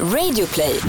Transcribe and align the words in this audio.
Radioplay. 0.00 0.80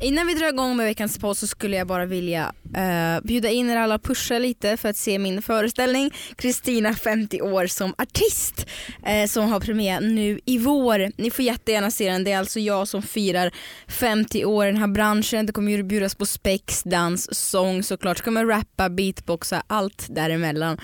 Innan 0.00 0.26
vi 0.26 0.34
drar 0.34 0.48
igång 0.48 0.76
med 0.76 0.86
veckans 0.86 1.18
podd 1.18 1.36
så 1.36 1.46
skulle 1.46 1.76
jag 1.76 1.86
bara 1.86 2.06
vilja 2.06 2.52
uh, 2.76 3.26
bjuda 3.26 3.48
in 3.50 3.70
er 3.70 3.76
alla 3.76 3.94
och 3.94 4.02
pusha 4.02 4.38
lite 4.38 4.76
för 4.76 4.88
att 4.88 4.96
se 4.96 5.18
min 5.18 5.42
föreställning 5.42 6.10
Kristina 6.36 6.94
50 6.94 7.42
år 7.42 7.66
som 7.66 7.94
artist 7.98 8.66
uh, 9.08 9.26
som 9.26 9.52
har 9.52 9.60
premiär 9.60 10.00
nu 10.00 10.40
i 10.44 10.58
vår. 10.58 11.12
Ni 11.16 11.30
får 11.30 11.44
jättegärna 11.44 11.90
se 11.90 12.10
den, 12.10 12.24
det 12.24 12.32
är 12.32 12.38
alltså 12.38 12.60
jag 12.60 12.88
som 12.88 13.02
firar 13.02 13.54
50 13.88 14.44
år 14.44 14.66
i 14.66 14.70
den 14.70 14.80
här 14.80 14.88
branschen. 14.88 15.46
Det 15.46 15.52
kommer 15.52 15.72
ju 15.72 15.82
bjudas 15.82 16.14
på 16.14 16.26
spex, 16.26 16.82
dans, 16.82 17.34
sång 17.34 17.82
såklart. 17.82 18.18
Så 18.18 18.24
kommer 18.24 18.46
rappa, 18.46 18.88
beatboxa, 18.88 19.62
allt 19.66 20.06
däremellan. 20.08 20.78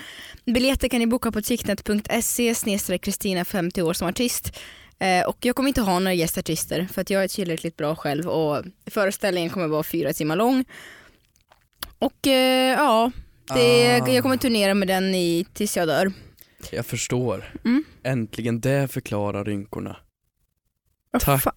Biljetter 0.45 0.87
kan 0.87 0.99
ni 0.99 1.07
boka 1.07 1.31
på 1.31 1.41
ticknet.se 1.41 2.53
Kristina 2.97 3.45
50 3.45 3.81
år 3.81 3.93
som 3.93 4.07
artist. 4.07 4.51
Eh, 4.99 5.27
och 5.27 5.37
jag 5.41 5.55
kommer 5.55 5.67
inte 5.67 5.81
ha 5.81 5.99
några 5.99 6.13
gästartister 6.13 6.87
för 6.93 7.01
att 7.01 7.09
jag 7.09 7.23
är 7.23 7.27
tillräckligt 7.27 7.77
bra 7.77 7.95
själv 7.95 8.27
och 8.29 8.63
föreställningen 8.91 9.49
kommer 9.49 9.67
vara 9.67 9.83
fyra 9.83 10.13
timmar 10.13 10.35
lång. 10.35 10.65
Och 11.99 12.27
eh, 12.27 12.71
ja, 12.77 13.11
det, 13.53 14.01
Ah. 14.01 14.07
jag 14.09 14.23
kommer 14.23 14.37
turnera 14.37 14.73
med 14.73 14.87
den 14.87 15.15
i, 15.15 15.45
tills 15.53 15.77
jag 15.77 15.87
dör. 15.87 16.11
Jag 16.71 16.85
förstår. 16.85 17.53
Mm. 17.65 17.83
Äntligen 18.03 18.61
det 18.61 18.87
förklarar 18.87 19.45
rynkorna. 19.45 19.97
Vad 21.11 21.21
Tack. 21.21 21.41
fan. 21.43 21.53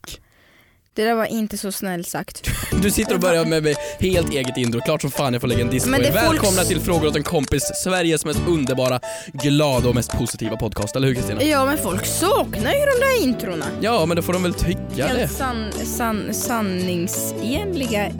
Det 0.98 1.04
där 1.04 1.14
var 1.14 1.24
inte 1.26 1.58
så 1.58 1.72
snällt 1.72 2.08
sagt. 2.08 2.50
Du 2.82 2.90
sitter 2.90 3.14
och 3.14 3.20
börjar 3.20 3.44
med 3.44 3.62
mig 3.62 3.74
helt 4.00 4.32
eget 4.32 4.56
intro, 4.56 4.80
klart 4.80 5.00
som 5.02 5.10
fan 5.10 5.32
jag 5.32 5.40
får 5.40 5.48
lägga 5.48 5.60
en 5.60 5.70
diss 5.70 5.84
på 5.84 5.90
Men 5.90 6.00
det 6.00 6.08
är 6.08 6.12
folk- 6.26 6.42
Välkomna 6.42 6.64
till 6.64 6.80
Frågor 6.80 7.06
åt 7.08 7.16
en 7.16 7.22
kompis, 7.22 7.62
Sveriges 7.84 8.24
mest 8.24 8.40
underbara, 8.48 9.00
glada 9.32 9.88
och 9.88 9.94
mest 9.94 10.10
positiva 10.10 10.56
podcast, 10.56 10.96
eller 10.96 11.08
hur 11.08 11.14
Kristina? 11.14 11.42
Ja 11.42 11.64
men 11.64 11.78
folk 11.78 12.06
saknar 12.06 12.72
ju 12.72 12.78
de 12.80 13.00
där 13.06 13.22
introna. 13.22 13.64
Ja 13.80 14.06
men 14.06 14.16
det 14.16 14.22
får 14.22 14.32
de 14.32 14.42
väl 14.42 14.54
tycka 14.54 14.78
det. 14.96 15.02
Helt 15.02 15.32
san, 15.32 15.72
san, 15.96 16.34
sanningsenliga, 16.34 18.10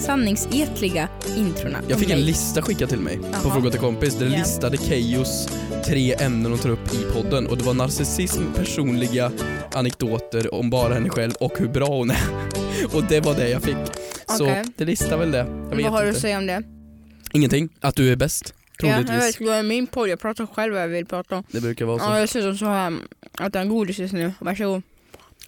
sanningsetliga 0.00 1.08
introna. 1.36 1.78
Jag 1.88 1.98
fick 1.98 2.10
en 2.10 2.20
lista 2.20 2.62
skickad 2.62 2.88
till 2.88 3.00
mig 3.00 3.18
på 3.18 3.24
Jaha. 3.32 3.52
Frågor 3.52 3.66
åt 3.68 3.74
en 3.74 3.80
kompis 3.80 4.14
där 4.14 4.26
det 4.26 4.32
Ja. 4.32 4.38
listade 4.38 4.76
Keyyo's 4.76 5.48
tre 5.86 6.14
ämnen 6.14 6.52
hon 6.52 6.58
tar 6.60 6.68
upp 6.70 6.94
i 6.94 7.04
podden 7.12 7.46
och 7.46 7.58
det 7.58 7.64
var 7.64 7.74
narcissism, 7.74 8.42
personliga 8.56 9.32
anekdoter 9.74 10.54
om 10.54 10.70
bara 10.70 10.94
henne 10.94 11.08
själv 11.08 11.32
och 11.40 11.58
hur 11.58 11.68
bra 11.68 11.86
hon 11.86 12.10
är. 12.10 12.16
Och 12.94 13.04
det 13.04 13.20
var 13.20 13.34
det 13.34 13.48
jag 13.48 13.62
fick. 13.62 13.76
Så 14.26 14.44
Okej. 14.44 14.64
det 14.76 14.84
listar 14.84 15.18
väl 15.18 15.30
det. 15.30 15.38
Jag 15.38 15.76
vet 15.76 15.84
Vad 15.84 15.92
har 15.92 16.02
du 16.02 16.08
inte. 16.08 16.16
att 16.16 16.22
säga 16.22 16.38
om 16.38 16.46
det? 16.46 16.62
Ingenting. 17.32 17.68
Att 17.80 17.96
du 17.96 18.12
är 18.12 18.16
bäst. 18.16 18.54
Ja, 18.78 18.88
jag 18.88 19.06
Troligtvis. 19.06 19.40
vet, 19.40 19.46
det 19.48 19.54
är 19.54 19.62
min 19.62 19.86
podd, 19.86 20.08
jag 20.08 20.20
pratar 20.20 20.46
själv 20.46 20.72
vad 20.72 20.82
jag 20.82 20.88
vill 20.88 21.06
prata 21.06 21.36
om. 21.36 21.44
Det 21.50 21.60
brukar 21.60 21.84
vara 21.84 21.98
så. 21.98 22.04
Ja, 22.04 22.20
jag 22.20 22.28
ser 22.28 22.42
som 22.42 22.56
så 22.58 22.66
här 22.66 22.92
att 23.38 23.54
jag 23.54 23.60
har 23.60 23.66
godis 23.66 23.98
just 23.98 24.14
nu. 24.14 24.32
Varsågod. 24.40 24.82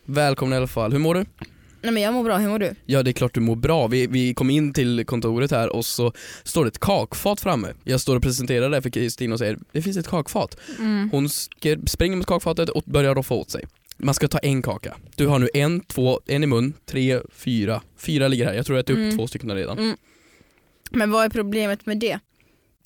Välkommen 0.05 0.53
i 0.55 0.57
alla 0.57 0.67
fall. 0.67 0.93
Hur 0.93 0.99
mår 0.99 1.15
du? 1.15 1.25
Nej 1.83 1.93
men 1.93 2.03
jag 2.03 2.15
mår 2.15 2.25
bra, 2.25 2.37
hur 2.39 2.49
mår 2.49 2.59
du? 2.59 2.75
Ja 2.87 3.03
det 3.03 3.11
är 3.11 3.13
klart 3.13 3.35
du 3.35 3.41
mår 3.41 3.57
bra. 3.57 3.87
Vi, 3.87 4.07
vi 4.07 4.35
kom 4.35 4.51
in 4.51 4.73
till 4.73 5.05
kontoret 5.07 5.51
här 5.51 5.69
och 5.77 5.87
så 5.87 6.13
står 6.45 6.65
det 6.65 6.69
ett 6.69 6.81
kakfat 6.81 7.41
framme. 7.41 7.69
Jag 7.85 8.01
står 8.01 8.17
och 8.17 8.23
presenterar 8.23 8.71
det 8.71 8.83
för 8.83 8.91
Kristina 8.91 9.33
och 9.33 9.39
säger 9.39 9.59
det 9.73 9.83
finns 9.83 9.97
ett 9.97 10.09
kakfat. 10.09 10.57
Mm. 10.79 11.09
Hon 11.13 11.29
springer 11.87 12.17
mot 12.17 12.27
kakfatet 12.27 12.69
och 12.69 12.83
börjar 12.87 13.15
roffa 13.15 13.35
åt 13.35 13.51
sig. 13.51 13.65
Man 13.99 14.15
ska 14.15 14.29
ta 14.29 14.39
en 14.39 14.63
kaka. 14.63 14.97
Du 15.17 15.27
har 15.27 15.39
nu 15.39 15.49
en, 15.55 15.81
två, 15.81 16.21
en 16.27 16.45
i 16.45 16.47
mun, 16.47 16.73
tre, 16.87 17.21
fyra. 17.33 17.83
Fyra 17.99 18.29
ligger 18.29 18.47
här. 18.47 18.55
Jag 18.55 18.67
tror 18.67 18.79
jag 18.79 18.83
ätit 18.83 18.91
upp 18.97 18.99
Mm. 19.03 19.17
två 19.19 19.27
stycken 19.27 19.55
redan. 19.55 19.79
Mm. 19.79 19.97
Men 20.91 21.11
vad 21.11 21.25
är 21.25 21.29
problemet 21.29 21.87
med 21.87 21.99
det? 21.99 22.19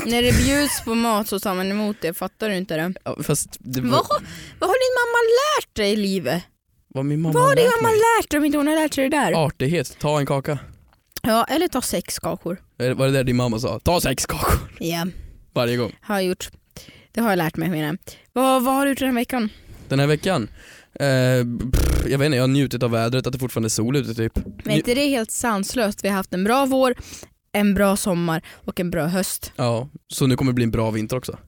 När 0.06 0.22
det 0.22 0.32
bjuds 0.44 0.84
på 0.84 0.94
mat 0.94 1.28
så 1.28 1.41
tar 1.41 1.54
man 1.54 1.70
emot 1.70 1.97
det, 2.00 2.14
fattar 2.14 2.48
du 2.48 2.56
inte 2.56 2.77
det? 2.77 2.94
Ja, 3.04 3.16
fast 3.22 3.56
det 3.60 3.80
var, 3.80 3.88
Vad, 3.91 3.98
har- 3.98 4.22
vad 4.58 4.70
har 4.70 4.75
din 4.77 4.97
mamma 5.00 5.20
lärt 5.41 5.75
dig 5.77 5.92
i 5.92 5.97
livet? 5.97 6.42
Vad 6.94 7.05
min 7.05 7.20
mamma 7.20 7.33
Vad 7.33 7.42
har 7.42 7.56
din 7.56 7.64
lärt 8.20 8.30
dig 8.30 8.38
om 8.38 8.44
inte 8.44 8.58
hon 8.58 8.66
har 8.66 8.74
lärt 8.74 8.94
sig 8.94 9.08
det 9.10 9.16
där? 9.16 9.46
Artighet, 9.46 9.96
ta 10.00 10.19
en 10.20 10.27
kaka. 10.27 10.58
Ja, 11.22 11.44
eller 11.44 11.69
ta 11.69 11.82
sex 11.82 12.19
kakor. 12.19 12.60
Eh, 12.78 12.94
Var 12.94 13.06
det 13.06 13.12
där 13.12 13.24
din 13.24 13.36
mamma 13.36 13.58
sa? 13.58 13.78
Ta 13.78 14.00
sex 14.00 14.27
kakor 14.27 14.58
Ja, 14.80 15.06
varje 15.54 15.76
gång. 15.76 15.92
har 16.00 16.15
jag 16.15 16.25
gjort. 16.25 16.48
Det 17.12 17.20
har 17.20 17.31
jag 17.31 17.37
lärt 17.37 17.56
mig 17.56 17.69
menar 17.69 17.87
jag. 17.87 17.97
Vad, 18.32 18.65
vad 18.65 18.75
har 18.75 18.84
du 18.84 18.91
gjort 18.91 18.98
den 18.98 19.09
här 19.09 19.15
veckan? 19.15 19.48
Den 19.88 20.00
här 20.00 20.06
veckan, 20.06 20.48
eh, 20.94 21.70
pff, 21.72 22.06
jag 22.06 22.19
vet 22.19 22.26
inte, 22.26 22.37
jag 22.37 22.42
har 22.42 22.48
njutit 22.48 22.82
av 22.82 22.91
vädret, 22.91 23.26
att 23.26 23.32
det 23.32 23.38
fortfarande 23.38 23.66
är 23.66 23.70
sol 23.70 23.97
ute 23.97 24.15
typ. 24.15 24.32
Men 24.65 24.70
är 24.75 24.76
inte 24.76 24.94
det 24.94 25.06
helt 25.06 25.31
sanslöst? 25.31 26.04
Vi 26.04 26.09
har 26.09 26.16
haft 26.16 26.34
en 26.34 26.44
bra 26.44 26.66
vår, 26.66 26.94
en 27.53 27.75
bra 27.75 27.97
sommar 27.97 28.42
och 28.65 28.81
en 28.81 28.91
bra 28.91 29.06
höst. 29.06 29.53
Ja, 29.56 29.88
så 30.09 30.26
nu 30.26 30.36
kommer 30.36 30.53
det 30.53 30.54
bli 30.54 30.65
en 30.65 30.70
bra 30.70 30.91
vinter 30.91 31.16
också. 31.16 31.38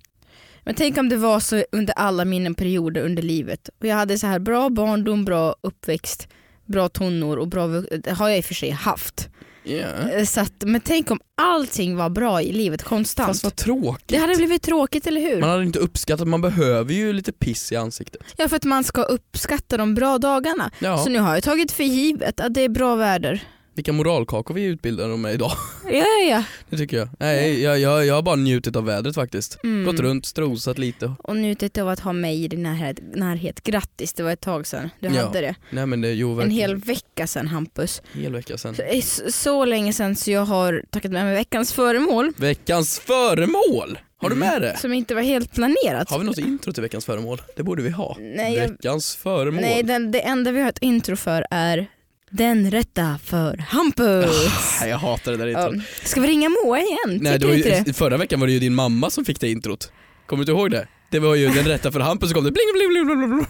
Men 0.64 0.74
tänk 0.74 0.98
om 0.98 1.08
det 1.08 1.16
var 1.16 1.40
så 1.40 1.64
under 1.72 1.94
alla 1.96 2.24
mina 2.24 2.54
perioder 2.54 3.00
under 3.04 3.22
livet. 3.22 3.70
Och 3.80 3.86
jag 3.86 3.96
hade 3.96 4.18
så 4.18 4.26
här 4.26 4.38
bra 4.38 4.68
barndom, 4.70 5.24
bra 5.24 5.56
uppväxt, 5.60 6.28
bra 6.66 6.88
tonår 6.88 7.36
och 7.36 7.48
bra 7.48 7.66
Det 8.04 8.10
har 8.10 8.28
jag 8.28 8.38
i 8.38 8.40
och 8.40 8.44
för 8.44 8.54
sig 8.54 8.70
haft. 8.70 9.28
Eh, 9.64 10.24
Så 10.24 10.40
att, 10.40 10.52
men 10.60 10.80
tänk 10.80 11.10
om 11.10 11.20
allting 11.42 11.96
var 11.96 12.10
bra 12.10 12.42
i 12.42 12.52
livet 12.52 12.82
konstant. 12.82 13.26
Fast 13.28 13.44
vad 13.44 13.56
tråkigt. 13.56 14.08
Det 14.08 14.16
hade 14.16 14.36
blivit 14.36 14.62
tråkigt, 14.62 15.06
eller 15.06 15.20
hur? 15.20 15.40
Man 15.40 15.50
hade 15.50 15.62
inte 15.64 15.78
uppskattat, 15.78 16.28
man 16.28 16.40
behöver 16.40 16.94
ju 16.94 17.12
lite 17.12 17.32
piss 17.32 17.72
i 17.72 17.76
ansiktet. 17.76 18.22
Ja, 18.36 18.48
för 18.48 18.56
att 18.56 18.64
man 18.64 18.84
ska 18.84 19.02
uppskatta 19.02 19.76
de 19.76 19.94
bra 19.94 20.18
dagarna. 20.18 20.70
Ja, 20.78 20.98
Så 20.98 21.10
nu 21.10 21.18
har 21.18 21.34
jag 21.34 21.42
tagit 21.42 21.72
för 21.72 21.84
givet 21.84 22.40
att 22.40 22.54
det 22.54 22.60
är 22.60 22.68
bra 22.68 22.94
väder. 22.96 23.42
Vilka 23.74 23.92
moralkakor 23.92 24.54
vi 24.54 24.62
utbildar 24.64 25.08
dem 25.08 25.20
med 25.22 25.34
idag. 25.34 25.52
Ja, 25.84 25.92
ja, 25.92 26.30
ja. 26.30 26.44
Det 26.70 26.76
tycker 26.76 26.96
jag. 26.96 27.08
Nej, 27.18 27.62
jag, 27.62 27.78
jag, 27.78 28.06
jag 28.06 28.14
har 28.14 28.22
bara 28.22 28.36
njutit 28.36 28.76
av 28.76 28.84
vädret 28.84 29.14
faktiskt. 29.14 29.58
Mm. 29.64 29.84
Gått 29.84 30.00
runt, 30.00 30.26
strosat 30.26 30.78
lite. 30.78 31.12
Och 31.24 31.36
njutit 31.36 31.78
av 31.78 31.88
att 31.88 32.00
ha 32.00 32.12
mig 32.12 32.44
i 32.44 32.48
din 32.48 32.62
närhet. 32.62 32.98
närhet. 33.14 33.62
Grattis, 33.62 34.12
det 34.12 34.22
var 34.22 34.30
ett 34.32 34.40
tag 34.40 34.66
sedan 34.66 34.90
du 35.00 35.08
Ja, 35.08 35.26
hade 35.26 35.40
det. 35.40 35.54
Nej 35.70 35.86
men 35.86 36.00
det, 36.00 36.12
jo 36.12 36.40
En 36.40 36.50
hel 36.50 36.76
vecka 36.76 37.26
sedan 37.26 37.46
Hampus. 37.48 38.02
hel 38.12 38.32
vecka 38.32 38.58
sedan. 38.58 38.74
Så, 38.74 38.82
det 38.82 38.96
är 38.96 39.02
så, 39.02 39.32
så 39.32 39.64
länge 39.64 39.92
sedan 39.92 40.16
så 40.16 40.30
jag 40.30 40.44
har 40.44 40.82
tagit 40.90 41.12
med 41.12 41.24
mig 41.24 41.34
veckans 41.34 41.72
föremål. 41.72 42.32
Veckans 42.36 42.98
föremål! 42.98 43.98
Har 44.16 44.30
du 44.30 44.36
med 44.36 44.62
det? 44.62 44.76
Som 44.76 44.92
inte 44.92 45.14
var 45.14 45.22
helt 45.22 45.52
planerat. 45.54 46.10
Har 46.10 46.18
vi 46.18 46.24
något 46.24 46.38
intro 46.38 46.72
till 46.72 46.82
veckans 46.82 47.04
föremål? 47.04 47.42
Det 47.56 47.62
borde 47.62 47.82
vi 47.82 47.90
ha. 47.90 48.16
Nej, 48.20 48.54
jag- 48.54 48.68
Veckans 48.68 49.16
föremål. 49.16 49.60
Nej, 49.62 49.82
den, 49.82 50.10
det 50.10 50.20
enda 50.20 50.50
vi 50.50 50.60
har 50.60 50.68
ett 50.68 50.78
intro 50.80 51.16
för 51.16 51.46
är 51.50 51.86
Den 52.32 52.70
rätta 52.70 53.18
för 53.24 53.56
Hampus. 53.68 54.46
Ah, 54.82 54.86
Jag 54.86 54.98
hatar 54.98 55.32
det 55.32 55.38
där 55.38 55.46
introt. 55.46 55.84
Ska 56.04 56.20
vi 56.20 56.28
ringa 56.28 56.48
Moa 56.48 56.78
igen? 56.78 57.18
Nej, 57.20 57.34
inte 57.34 57.82
ju, 57.86 57.92
förra 57.92 58.16
veckan 58.16 58.40
var 58.40 58.46
det 58.46 58.52
ju 58.52 58.58
din 58.58 58.74
mamma 58.74 59.10
som 59.10 59.24
fick 59.24 59.40
det 59.40 59.50
introt. 59.50 59.92
Kommer 60.26 60.44
du 60.44 60.52
inte 60.52 60.60
ihåg 60.60 60.70
det? 60.70 60.88
Det 61.10 61.18
var 61.18 61.34
ju 61.34 61.48
den 61.48 61.64
rätta 61.64 61.92
för 61.92 62.00
Hampus 62.00 62.28
så 62.28 62.34
kom 62.34 62.44
det 62.44 62.50
bling 62.50 62.64
bling 62.74 62.88
bling 63.06 63.18
bling 63.18 63.30
bling. 63.30 63.46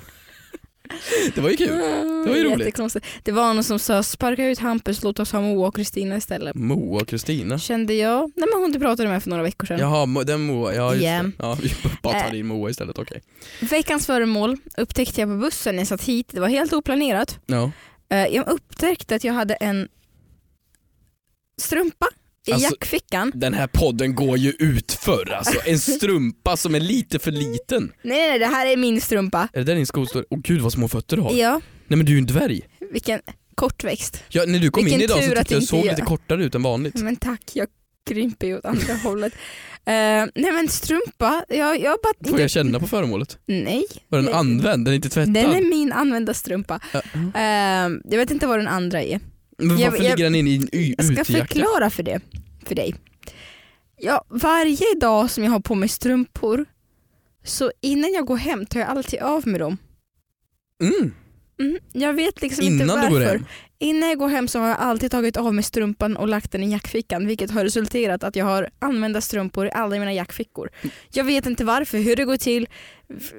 Det 1.34 1.41
var 1.41 1.50
ju 1.50 1.56
kul. 1.56 1.69
Det 2.25 2.28
var 2.31 2.37
ju 2.37 2.44
roligt. 2.44 2.59
Jättekonstigt. 2.59 3.06
Det 3.22 3.32
var 3.32 3.54
någon 3.54 3.65
som 3.65 3.78
sa 3.78 4.03
sparka 4.03 4.47
ut 4.47 4.59
Hampus, 4.59 5.03
låt 5.03 5.20
oss 5.20 5.32
ha 5.32 5.41
Moa 5.41 5.69
och 5.69 5.76
Kristina 5.76 6.16
istället. 6.16 6.54
Moa 6.54 7.00
och 7.03 7.09
Kristina. 7.09 7.59
Kände 7.59 7.94
jag. 7.94 8.20
Nej 8.37 8.49
men 8.53 8.60
hon 8.62 8.72
du 8.72 8.78
pratade 8.78 9.09
med 9.09 9.22
för 9.22 9.31
några 9.31 9.43
veckor 9.43 9.66
sedan. 9.66 9.78
Jaha, 9.81 10.25
den 10.25 10.41
Moa, 10.41 10.75
ja 10.75 10.93
just 10.94 11.04
Ja. 11.04 11.22
det. 11.22 11.31
Ja, 11.38 11.59
vi 11.62 11.75
bara 12.03 12.20
tar 12.20 12.32
Äh. 12.34 12.38
in 12.41 12.47
Moa 12.47 12.70
istället, 12.70 12.99
okej. 12.99 13.22
Veckans 13.60 14.06
föremål 14.06 14.56
upptäckte 14.76 15.20
jag 15.20 15.28
på 15.31 15.37
bussen 15.37 15.75
när 15.76 15.81
jag 15.81 15.88
satt 15.88 16.03
hit. 16.04 16.28
Det 16.32 16.41
var 16.41 16.49
helt 16.49 16.72
oplanerat. 16.72 17.38
Ja. 17.47 17.70
Eh, 18.12 18.27
Jag 18.27 18.49
upptäckte 18.49 19.15
att 19.15 19.25
jag 19.25 19.33
hade 19.34 19.55
en 19.55 19.89
strumpa 21.61 22.06
i 22.47 22.53
Alltså- 22.53 22.69
jackfickan. 22.71 23.33
Den 23.34 23.55
här 23.55 23.67
podden 23.67 24.15
går 24.15 24.39
ju 24.39 24.50
ut 24.50 24.93
för 24.93 25.33
alltså. 25.33 25.59
En 25.67 25.78
strumpa 25.99 26.56
som 26.56 26.75
är 26.75 26.81
lite 26.81 27.19
för 27.19 27.31
liten. 27.31 27.93
Nej, 28.03 28.28
nej 28.28 28.39
det 28.39 28.47
här 28.47 28.67
är 28.67 28.77
min 28.77 29.00
strumpa. 29.00 29.49
Är 29.53 29.59
det 29.59 29.65
där 29.65 29.75
din 29.75 29.87
skostor? 29.87 30.27
Åh 30.31 30.39
gud 30.43 30.61
vad 30.61 30.73
små 30.73 30.89
fötter 30.89 31.17
du 31.17 31.23
har. 31.23 31.33
Ja, 31.34 31.61
Nej 31.87 31.97
men 31.97 32.06
du 32.06 32.12
är 32.12 32.15
ju 32.15 32.19
en 32.19 32.27
dvärg. 32.27 32.61
vilken 32.93 33.21
kortväxt. 33.55 34.23
Ja, 34.29 34.44
när 34.47 34.59
du 34.59 34.71
kom 34.71 34.84
Vilken 34.84 35.00
in 35.00 35.05
idag 35.05 35.25
så 35.25 35.34
tyckte 35.34 35.55
jag 35.55 35.62
såg 35.62 35.79
jag- 35.79 35.91
lite 35.91 36.03
kortare 36.03 36.44
ut 36.44 36.55
än 36.55 36.62
vanligt. 36.62 36.94
Men 36.94 37.17
tack, 37.17 37.43
jag 37.53 37.69
krymper 38.06 38.47
ju 38.47 38.59
åt 38.59 38.65
andra 38.65 38.94
hållet. 39.05 39.33
Eh, 39.87 40.26
nej 40.34 40.53
men 40.53 40.69
strumpa, 40.69 41.44
jag, 41.48 41.81
jag 41.81 41.98
bara... 42.03 42.31
Får 42.31 42.41
jag 42.41 42.50
känna 42.50 42.81
på 42.81 42.87
föremålet? 42.87 43.38
Nej, 43.47 43.84
Var 44.09 44.19
den 44.22 44.34
använd? 44.34 44.84
Den 44.84 44.93
är 44.93 44.97
inte 44.97 45.09
tvättad? 45.09 45.34
den 45.34 45.54
är 45.54 45.70
min 45.70 45.93
använda 45.93 46.34
strumpa. 46.34 46.81
Ja. 46.93 47.00
Eh, 47.41 47.91
jag 48.04 48.19
vet 48.19 48.31
inte 48.31 48.46
vad 48.46 48.58
den 48.58 48.69
andra 48.69 49.02
är. 49.02 49.20
Men 49.58 49.79
jag- 49.79 49.90
varför 49.90 50.05
jag- 50.05 50.11
ligger 50.11 50.25
den 50.25 50.34
inne 50.34 50.50
i 50.50 50.56
en 50.56 50.69
y- 50.75 50.94
Jag 50.99 51.06
ska 51.06 51.25
förklara 51.25 51.90
för 51.90 52.02
det, 52.02 52.20
för 52.67 52.75
dig. 52.75 52.94
Ja, 53.99 54.25
varje 54.29 54.94
dag 55.00 55.31
som 55.31 55.44
jag 55.44 55.50
har 55.50 55.61
på 55.61 55.75
mig 55.75 55.88
strumpor, 55.88 56.64
så 57.44 57.73
innan 57.81 58.12
jag 58.12 58.26
går 58.26 58.37
hem 58.37 58.67
tar 58.67 58.81
jag 58.81 58.88
alltid 58.88 59.20
av 59.20 59.46
med 59.49 59.61
dem. 59.61 59.76
Mm. 60.82 61.14
Mm, 61.61 61.78
jag 61.93 62.12
vet 62.14 62.43
liksom 62.43 62.64
inte 62.64 62.85
Innan 62.85 62.96
varför. 63.00 63.11
du 63.11 63.14
går 63.20 63.26
hem? 63.32 63.44
Innan 63.82 64.08
jag 64.08 64.19
går 64.19 64.29
hem 64.29 64.49
så 64.49 64.58
har 64.58 64.69
jag 64.69 64.79
alltid 64.79 65.11
tagit 65.11 65.37
av 65.37 65.55
mig 65.55 65.64
strumpan 65.64 66.17
och 66.17 66.29
lagt 66.29 66.52
den 66.52 66.62
i 66.62 66.73
jackfickan 66.73 67.26
vilket 67.26 67.50
har 67.50 67.64
resulterat 67.64 68.25
att 68.25 68.37
jag 68.37 68.44
har 68.44 68.70
använda 68.79 69.20
strumpor 69.20 69.67
i 69.67 69.70
alla 69.70 69.90
mina 69.99 70.12
jackfickor. 70.12 70.70
Jag 71.12 71.25
vet 71.25 71.46
inte 71.46 71.64
varför, 71.64 71.99
hur 71.99 72.17
det 72.17 72.25
går 72.25 72.37
till, 72.37 72.69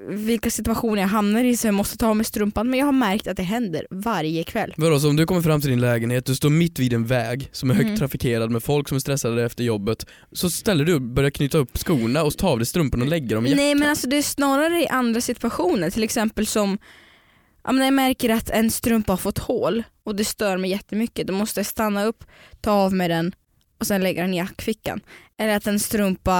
vilka 0.09 0.51
situationer 0.51 1.01
jag 1.01 1.09
hamnar 1.09 1.43
i 1.43 1.57
så 1.57 1.67
jag 1.67 1.73
måste 1.73 1.97
ta 1.97 2.07
av 2.07 2.15
mig 2.15 2.25
strumpan 2.25 2.69
men 2.69 2.79
jag 2.79 2.85
har 2.85 2.91
märkt 2.91 3.27
att 3.27 3.37
det 3.37 3.43
händer 3.43 3.87
varje 3.89 4.43
kväll. 4.43 4.73
Vadå, 4.77 4.99
så 4.99 5.09
om 5.09 5.15
du 5.15 5.25
kommer 5.25 5.41
fram 5.41 5.61
till 5.61 5.69
din 5.69 5.81
lägenhet, 5.81 6.25
du 6.25 6.35
står 6.35 6.49
mitt 6.49 6.79
vid 6.79 6.93
en 6.93 7.05
väg 7.05 7.49
som 7.51 7.69
är 7.69 7.73
högt 7.73 7.87
Mm. 7.87 7.97
trafikerad 7.99 8.51
med 8.51 8.63
folk 8.63 8.87
som 8.89 8.95
är 8.95 8.99
stressade 8.99 9.43
efter 9.43 9.63
jobbet, 9.63 10.05
så 10.31 10.49
ställer 10.49 10.85
du 10.85 10.93
och 10.95 11.01
börjar 11.01 11.29
knyta 11.29 11.57
upp 11.57 11.77
skorna 11.77 12.23
och 12.23 12.37
ta 12.37 12.47
av 12.49 12.59
dig 12.59 12.65
strumporna 12.65 13.03
och 13.03 13.09
lägga 13.09 13.35
dem 13.35 13.45
i 13.45 13.49
jackan. 13.49 13.65
Nej 13.65 13.75
men 13.75 13.89
alltså 13.89 14.07
det 14.07 14.17
är 14.17 14.21
snarare 14.21 14.81
i 14.81 14.87
andra 14.87 15.21
situationer, 15.21 15.89
till 15.89 16.03
exempel 16.03 16.47
som 16.47 16.77
ja, 17.63 17.71
men 17.71 17.75
när 17.75 17.85
jag 17.85 17.93
märker 17.93 18.29
att 18.29 18.49
en 18.49 18.71
strumpa 18.71 19.11
har 19.11 19.17
fått 19.17 19.37
hål 19.37 19.83
och 20.03 20.15
det 20.15 20.25
stör 20.25 20.57
mig 20.57 20.69
jättemycket, 20.69 21.27
då 21.27 21.33
måste 21.33 21.59
jag 21.59 21.67
stanna 21.67 22.05
upp, 22.05 22.23
ta 22.61 22.71
av 22.71 22.93
med 22.93 23.09
den 23.09 23.35
och 23.79 23.87
sen 23.87 24.01
lägga 24.01 24.21
den 24.21 24.33
i 24.33 24.37
jackfickan. 24.37 25.01
Eller 25.37 25.55
att 25.55 25.67
en 25.67 25.79
strumpa 25.79 26.31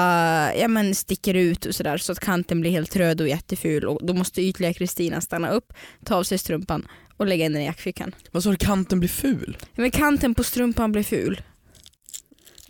ja, 0.55 0.67
men 0.67 0.95
sticker 0.95 1.33
ut 1.33 1.65
och 1.65 1.75
sådär 1.75 1.97
så 1.97 2.11
att 2.11 2.19
kanten 2.19 2.61
blir 2.61 2.71
helt 2.71 2.95
röd 2.95 3.21
och 3.21 3.27
jätteful 3.27 3.85
och 3.85 4.05
då 4.05 4.13
måste 4.13 4.41
ytliga 4.41 4.73
Kristina 4.73 5.21
stanna 5.21 5.49
upp, 5.49 5.73
ta 6.05 6.15
av 6.15 6.23
sig 6.23 6.37
strumpan 6.37 6.87
och 7.17 7.25
lägga 7.25 7.45
in 7.45 7.53
den 7.53 7.61
i 7.61 7.65
jackfickan. 7.65 8.15
Vad 8.31 8.43
sa 8.43 8.49
du, 8.49 8.55
kanten 8.55 8.99
blir 8.99 9.09
ful? 9.09 9.57
Ja, 9.59 9.67
Men 9.81 9.91
kanten 9.91 10.35
på 10.35 10.43
strumpan 10.43 10.91
blir 10.91 11.03
ful. 11.03 11.41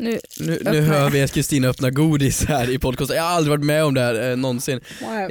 Nu, 0.04 0.20
Nu, 0.40 0.60
nu 0.64 0.82
hör 0.82 1.10
vi 1.10 1.22
att 1.22 1.32
Kristina 1.32 1.68
öppnar 1.68 1.90
godis 1.92 2.46
här 2.46 2.70
i 2.70 2.80
podcasten, 2.80 3.18
jag 3.18 3.24
har 3.24 3.30
aldrig 3.30 3.50
varit 3.52 3.66
med 3.66 3.84
om 3.84 3.94
det 3.94 4.02
här 4.02 4.32
eh, 4.32 4.38
någonsin. 4.38 4.80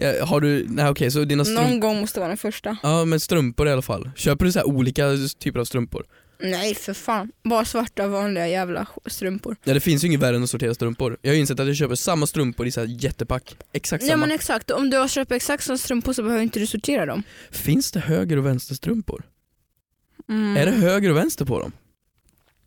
Eh, 0.00 0.26
har 0.28 0.40
du, 0.40 0.66
nej 0.68 0.88
okej 0.88 1.10
så 1.10 1.24
dina 1.24 1.42
någon 1.42 1.46
strumpor, 1.56 1.78
gång 1.78 2.00
måste 2.00 2.20
vara 2.20 2.28
den 2.28 2.36
första. 2.38 2.76
ja 2.82 3.04
men 3.04 3.20
strumpor 3.20 3.68
i 3.68 3.70
alla 3.72 3.82
fall. 3.82 4.10
Köper 4.16 4.44
du 4.44 4.52
så 4.52 4.58
här 4.58 4.66
olika 4.66 5.04
typer 5.38 5.60
av 5.60 5.64
strumpor? 5.64 6.04
Nej 6.44 6.74
för 6.74 6.94
fan, 6.94 7.30
bara 7.44 7.64
svarta 7.64 8.06
vanliga 8.06 8.48
jävla 8.48 8.86
strumpor. 9.06 9.56
Ja 9.64 9.74
det 9.74 9.80
finns 9.80 10.04
ju 10.04 10.08
inget 10.08 10.20
värre 10.20 10.36
än 10.36 10.42
att 10.42 10.50
sortera 10.50 10.74
strumpor. 10.74 11.16
Jag 11.22 11.30
har 11.32 11.36
insett 11.36 11.60
att 11.60 11.66
jag 11.66 11.76
köper 11.76 11.94
samma 11.94 12.26
strumpor 12.26 12.66
i 12.66 12.70
så 12.70 12.80
här 12.80 12.86
jättepack, 12.88 13.56
exakt 13.72 14.04
Ja 14.04 14.10
samma. 14.10 14.20
men 14.26 14.30
exakt, 14.34 14.70
om 14.70 14.90
du 14.90 14.96
har 14.96 15.08
köpt 15.08 15.32
exakt 15.32 15.64
som 15.64 15.78
strumpor 15.78 16.12
så 16.12 16.22
behöver 16.22 16.42
inte 16.42 16.58
du 16.60 16.66
sortera 16.66 17.06
dem. 17.06 17.22
Finns 17.50 17.92
det 17.92 18.00
höger 18.00 18.36
och 18.36 18.46
vänster 18.46 18.74
strumpor? 18.74 19.22
Mm. 20.28 20.56
Är 20.56 20.66
det 20.66 20.72
höger 20.72 21.10
och 21.10 21.16
vänster 21.16 21.44
på 21.44 21.60
dem? 21.60 21.72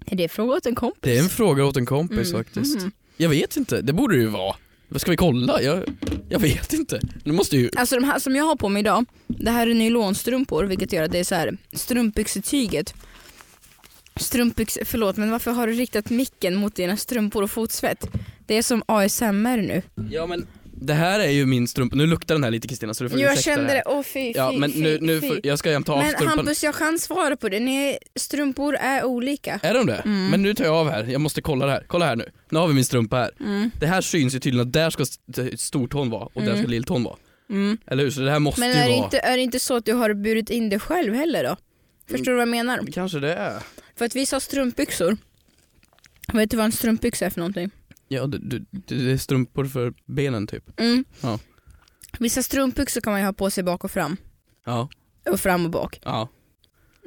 Är 0.06 0.16
det 0.16 0.28
fråga 0.28 0.56
åt 0.56 0.66
en 0.66 0.76
kompis? 0.76 1.00
Det 1.02 1.18
är 1.18 1.24
en 1.24 1.30
fråga 1.30 1.66
åt 1.66 1.78
en 1.78 1.86
kompis 1.86 2.30
Mm, 2.32 2.44
faktiskt. 2.44 2.78
mhm. 2.82 2.92
Jag 3.18 3.30
vet 3.30 3.58
inte, 3.58 3.82
det 3.82 3.94
borde 3.94 4.16
det 4.16 4.22
ju 4.22 4.28
vara. 4.28 4.56
Vad 4.88 5.02
ska 5.02 5.12
vi 5.12 5.18
kolla? 5.18 5.62
Jag, 5.62 5.84
jag 6.30 6.40
vet 6.40 6.74
inte. 6.74 7.02
Nu 7.24 7.34
måste 7.34 7.58
ju... 7.58 7.70
Alltså 7.76 7.96
de 7.96 8.04
här 8.04 8.20
som 8.20 8.36
jag 8.36 8.44
har 8.46 8.56
på 8.56 8.70
mig 8.70 8.80
idag, 8.80 9.06
det 9.28 9.52
här 9.52 9.68
är 9.68 9.74
nylonstrumpor 9.74 10.64
vilket 10.64 10.94
gör 10.94 11.04
att 11.04 11.12
det 11.12 11.20
är 11.20 11.24
så 11.24 11.36
här 11.36 11.58
strumpbyxetyget. 11.74 12.94
Strumpbyx, 14.16 14.78
förlåt 14.86 15.18
men 15.18 15.32
varför 15.32 15.52
har 15.52 15.68
du 15.68 15.74
riktat 15.74 16.10
micken 16.10 16.56
mot 16.56 16.76
dina 16.76 16.98
strumpor 16.98 17.44
och 17.44 17.52
fotsvett? 17.52 18.08
Det 18.46 18.58
är 18.58 18.62
som 18.62 18.84
ASMR 18.86 19.58
nu. 19.62 19.82
Ja 20.12 20.26
men 20.28 20.48
det 20.86 20.94
här 20.94 21.20
är 21.20 21.30
ju 21.30 21.46
min 21.46 21.68
strumpa, 21.68 21.96
nu 21.96 22.06
luktar 22.08 22.36
den 22.36 22.44
här 22.44 22.52
lite 22.52 22.68
Kristina 22.68 22.94
så 22.94 23.04
du 23.04 23.10
får 23.10 23.20
Jag 23.20 23.32
ursäkta 23.34 23.52
kände 23.56 23.74
det, 23.74 23.84
åh 23.86 24.04
fy, 24.04 24.12
fy, 24.14 24.32
Ja 24.36 24.52
men 24.52 24.72
nu, 24.72 24.98
fy, 25.00 25.06
nu 25.06 25.22
fy. 25.22 25.28
får, 25.28 25.40
jag 25.44 25.60
ska 25.60 25.72
jämt 25.72 25.86
ta 25.88 25.94
av 25.94 26.00
Men 26.00 26.12
strumpan. 26.12 26.38
Hampus 26.38 26.64
jag 26.64 26.76
kan 26.76 27.00
svara 27.00 27.36
på 27.38 27.50
det, 27.50 27.60
Nej, 27.60 27.98
strumpor 28.16 28.76
är 28.76 29.04
olika. 29.06 29.60
Är 29.64 29.74
de 29.74 29.86
det? 29.86 29.96
Mm. 29.96 30.28
Men 30.28 30.42
nu 30.42 30.54
tar 30.54 30.66
jag 30.66 30.74
av 30.76 30.90
här, 30.90 31.04
jag 31.04 31.22
måste 31.22 31.42
kolla 31.42 31.66
det 31.66 31.72
här. 31.72 31.84
Kolla 31.88 32.06
här 32.06 32.16
nu. 32.16 32.30
Nu 32.50 32.60
har 32.60 32.68
vi 32.68 32.74
min 32.74 32.86
strumpa 32.86 33.18
här. 33.18 33.32
Mm. 33.40 33.72
Det 33.80 33.88
här 33.88 34.02
syns 34.02 34.36
ju 34.36 34.40
tydligen 34.40 34.68
att 34.68 34.74
där 34.74 34.90
ska 34.90 35.04
st- 35.04 35.58
stortån 35.58 36.10
vara 36.10 36.24
och 36.26 36.42
där 36.42 36.50
Mm. 36.50 36.58
ska 36.58 36.68
lilltån 36.68 37.04
vara. 37.04 37.16
Mm. 37.50 37.78
Eller 37.88 38.04
hur? 38.04 38.12
Så 38.12 38.22
det 38.22 38.32
här 38.32 38.40
måste 38.40 38.60
Men 38.62 38.70
ju 38.70 38.76
vara... 38.76 39.04
inte, 39.06 39.20
är 39.20 39.38
det 39.38 39.44
inte 39.44 39.60
så 39.60 39.76
att 39.76 39.86
du 39.86 39.94
har 39.94 40.14
burit 40.14 40.50
in 40.50 40.70
det 40.70 40.80
själv 40.80 41.14
heller 41.14 41.44
då? 41.44 41.58
Förstår 42.10 42.26
du 42.32 42.32
vad 42.32 42.42
jag 42.42 42.48
menar? 42.50 42.80
Kanske 42.94 43.20
det 43.20 43.34
är. 43.34 43.60
För 43.98 44.06
att 44.06 44.16
vissa 44.16 44.36
har 44.36 44.40
strumpbyxor. 44.42 45.18
Vet 46.34 46.52
du 46.52 46.58
vad 46.58 46.66
en 46.66 46.72
strumpbyxa 46.72 47.26
är 47.26 47.30
för 47.30 47.40
någonting? 47.40 47.72
Ja 48.08 48.28
det, 48.28 48.38
det, 48.38 48.64
det 48.72 49.12
är 49.12 49.18
strumpor 49.18 49.66
för 49.66 49.94
benen 50.06 50.48
typ. 50.48 50.80
Mm. 50.80 51.06
Ja. 51.22 51.40
Vissa 52.20 52.44
strumpbyxor 52.44 53.02
kan 53.02 53.14
man 53.14 53.20
ju 53.20 53.26
ha 53.26 53.34
på 53.34 53.50
sig 53.50 53.64
bak 53.64 53.84
och 53.84 53.92
fram. 53.92 54.18
Ja. 54.66 54.90
Och 55.30 55.40
fram 55.40 55.66
och 55.66 55.72
bak. 55.72 56.00
Ja. 56.04 56.30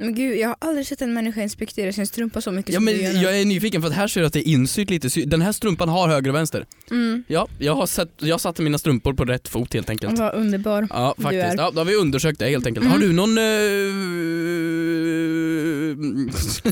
Men 0.00 0.14
gud, 0.14 0.36
jag 0.38 0.48
har 0.48 0.56
aldrig 0.60 0.86
sett 0.86 1.02
en 1.02 1.12
människa 1.14 1.42
inspektera 1.42 1.92
sin 1.92 2.06
strumpa 2.06 2.40
så 2.40 2.52
mycket 2.52 2.72
ja 2.72 2.76
som 2.76 2.84
men 2.84 2.94
du 2.94 3.02
gör 3.02 3.12
nu. 3.12 3.18
jag 3.22 3.40
är 3.40 3.44
nyfiken 3.44 3.82
för 3.82 3.88
att 3.88 3.94
här 3.94 4.08
ser 4.08 4.20
jag 4.20 4.26
att 4.26 4.32
det 4.32 4.48
är 4.48 4.52
insytt 4.52 4.90
lite. 4.90 5.20
Den 5.24 5.42
här 5.42 5.52
strumpan 5.52 5.88
har 5.88 6.08
höger 6.08 6.30
och 6.30 6.34
vänster. 6.36 6.66
Mm. 6.90 7.24
Ja, 7.28 7.48
jag 7.58 7.74
har 7.74 7.86
sett, 7.86 8.10
jag 8.16 8.40
satte 8.40 8.62
mina 8.62 8.78
strumpor 8.78 9.12
på 9.14 9.24
rätt 9.24 9.48
fot 9.48 9.74
helt 9.74 9.90
enkelt. 9.90 10.18
Vad 10.18 10.34
underbar. 10.34 10.86
Ja 10.90 11.14
Du 11.16 11.22
faktiskt, 11.22 11.44
är. 11.44 11.56
ja, 11.56 11.70
då 11.70 11.80
har 11.80 11.84
vi 11.84 11.94
undersökt 11.94 12.38
det 12.38 12.48
helt 12.48 12.66
enkelt. 12.66 12.86
Mm. 12.86 12.92
Har 12.92 13.00
du 13.08 13.12
någon... 13.12 13.38
eh, 13.38 13.44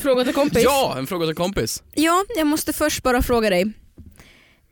Fråga 0.00 0.24
till 0.24 0.34
kompis. 0.34 0.62
ja, 0.64 0.94
en 0.98 1.06
fråga 1.06 1.26
till 1.26 1.34
kompis. 1.36 1.82
Ja, 1.94 2.24
jag 2.36 2.46
måste 2.46 2.72
först 2.72 3.02
bara 3.02 3.22
fråga 3.22 3.50
dig. 3.50 3.72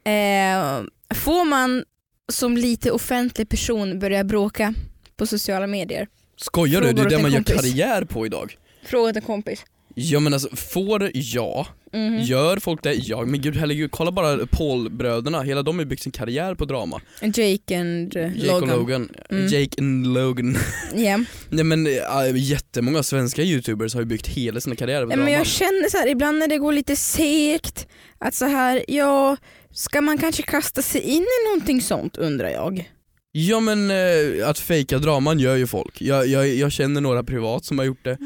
Eh, 0.04 0.82
får 1.14 1.44
man 1.44 1.84
som 2.32 2.56
lite 2.56 2.90
offentlig 2.90 3.48
person 3.48 3.98
börja 3.98 4.24
bråka 4.24 4.74
på 5.16 5.26
sociala 5.26 5.66
medier? 5.66 6.08
Skojar 6.36 6.80
du? 6.80 6.92
Det 6.92 7.00
är 7.02 7.04
Frågar 7.04 7.10
det 7.10 7.16
åt 7.16 7.22
man 7.22 7.30
en 7.30 7.32
gör 7.32 7.38
kompis. 7.44 7.56
karriär 7.56 8.04
på 8.04 8.26
idag. 8.26 8.56
Fråga 8.86 9.12
till 9.12 9.22
kompis. 9.22 9.64
Ja 9.96 10.20
men 10.20 10.32
alltså, 10.34 10.56
får 10.56 11.10
ja. 11.14 11.66
Mhm. 11.92 12.18
Gör 12.20 12.56
folk 12.56 12.82
det? 12.82 12.94
Ja 12.94 13.24
men 13.24 13.40
gud 13.40 13.56
herregud, 13.56 13.90
kolla 13.90 14.12
bara 14.12 14.46
Paul-bröderna, 14.46 15.42
hela 15.42 15.62
de 15.62 15.76
har 15.76 15.82
ju 15.82 15.88
byggt 15.88 16.02
sin 16.02 16.12
karriär 16.12 16.54
på 16.54 16.64
drama. 16.64 17.00
Jake 17.22 17.80
and 17.80 18.14
Jake 18.14 18.46
Logan. 18.46 18.70
och 18.70 18.76
Logan. 18.78 19.08
Mm. 19.30 19.46
Jake 19.46 19.80
and 19.80 20.06
Logan. 20.14 20.56
Ja. 20.94 21.18
Nej 21.48 21.64
men 21.64 21.86
äh, 21.86 21.92
jättemånga 22.36 23.02
svenska 23.02 23.42
youtubers 23.42 23.94
har 23.94 24.00
ju 24.00 24.06
byggt 24.06 24.26
hela 24.26 24.60
sina 24.60 24.76
karriärer 24.76 25.06
på 25.06 25.12
Ja, 25.12 25.16
drama. 25.16 25.24
men 25.24 25.32
jag 25.32 25.46
känner 25.46 25.88
så 25.90 25.96
här, 25.98 26.06
ibland 26.08 26.38
när 26.38 26.48
det 26.48 26.58
går 26.58 26.72
lite 26.72 26.96
segt, 26.96 27.86
att 28.18 28.34
så 28.34 28.44
här, 28.44 28.84
ja, 28.88 29.36
ska 29.75 30.00
man 30.00 30.19
kanske 30.19 30.43
kasta 30.43 30.82
sig 30.82 31.00
in 31.00 31.23
i 31.23 31.49
någonting 31.49 31.82
sånt 31.82 32.17
undrar 32.17 32.49
jag? 32.49 32.91
Ja 33.37 33.61
men 33.61 33.91
eh, 33.91 34.49
att 34.49 34.59
fejka 34.59 34.99
draman 34.99 35.38
gör 35.38 35.56
ju 35.56 35.67
folk. 35.67 36.03
Jag, 36.03 36.26
jag, 36.26 36.49
jag 36.49 36.73
känner 36.73 37.00
några 37.00 37.23
privat 37.25 37.65
som 37.65 37.79
har 37.79 37.85
gjort 37.85 38.05
det 38.05 38.19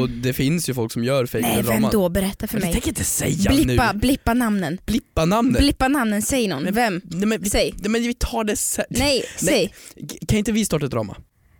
och 0.00 0.10
det 0.10 0.32
finns 0.32 0.68
ju 0.68 0.74
folk 0.74 0.92
som 0.92 1.04
gör 1.04 1.26
fejkade 1.26 1.52
Mm. 1.54 1.64
Nej, 1.64 1.72
vem 1.72 1.82
draman. 1.82 1.90
då? 1.92 2.08
Berätta 2.08 2.46
för 2.46 2.54
Men 2.54 2.60
jag 2.60 2.66
mig. 2.66 2.72
tänker 2.72 2.88
inte 2.88 3.04
säga 3.04 3.50
Blippa, 3.50 3.92
nu. 3.92 3.98
blippa 3.98 4.34
namnen. 4.34 4.78
Blippa 4.86 5.24
namnet. 5.24 5.60
Blippa 5.60 5.88
namnen, 5.88 6.22
säg 6.22 6.48
någon. 6.48 6.62
Men- 6.62 6.74
Vem? 6.74 7.00
Nej, 7.04 7.26
men 7.26 7.40
vi, 7.42 7.50
Säg. 7.50 7.74
nej, 7.80 7.90
men 7.90 8.02
vi 8.02 8.14
tar 8.14 8.44
det 8.44 8.56
sen. 8.56 8.84
Nej, 8.90 9.24
säg. 9.36 9.74
Kan 10.28 10.38
inte 10.38 10.52
vi 10.52 10.64
starta 10.64 10.84
ett 10.86 10.92
drama? 10.92 11.16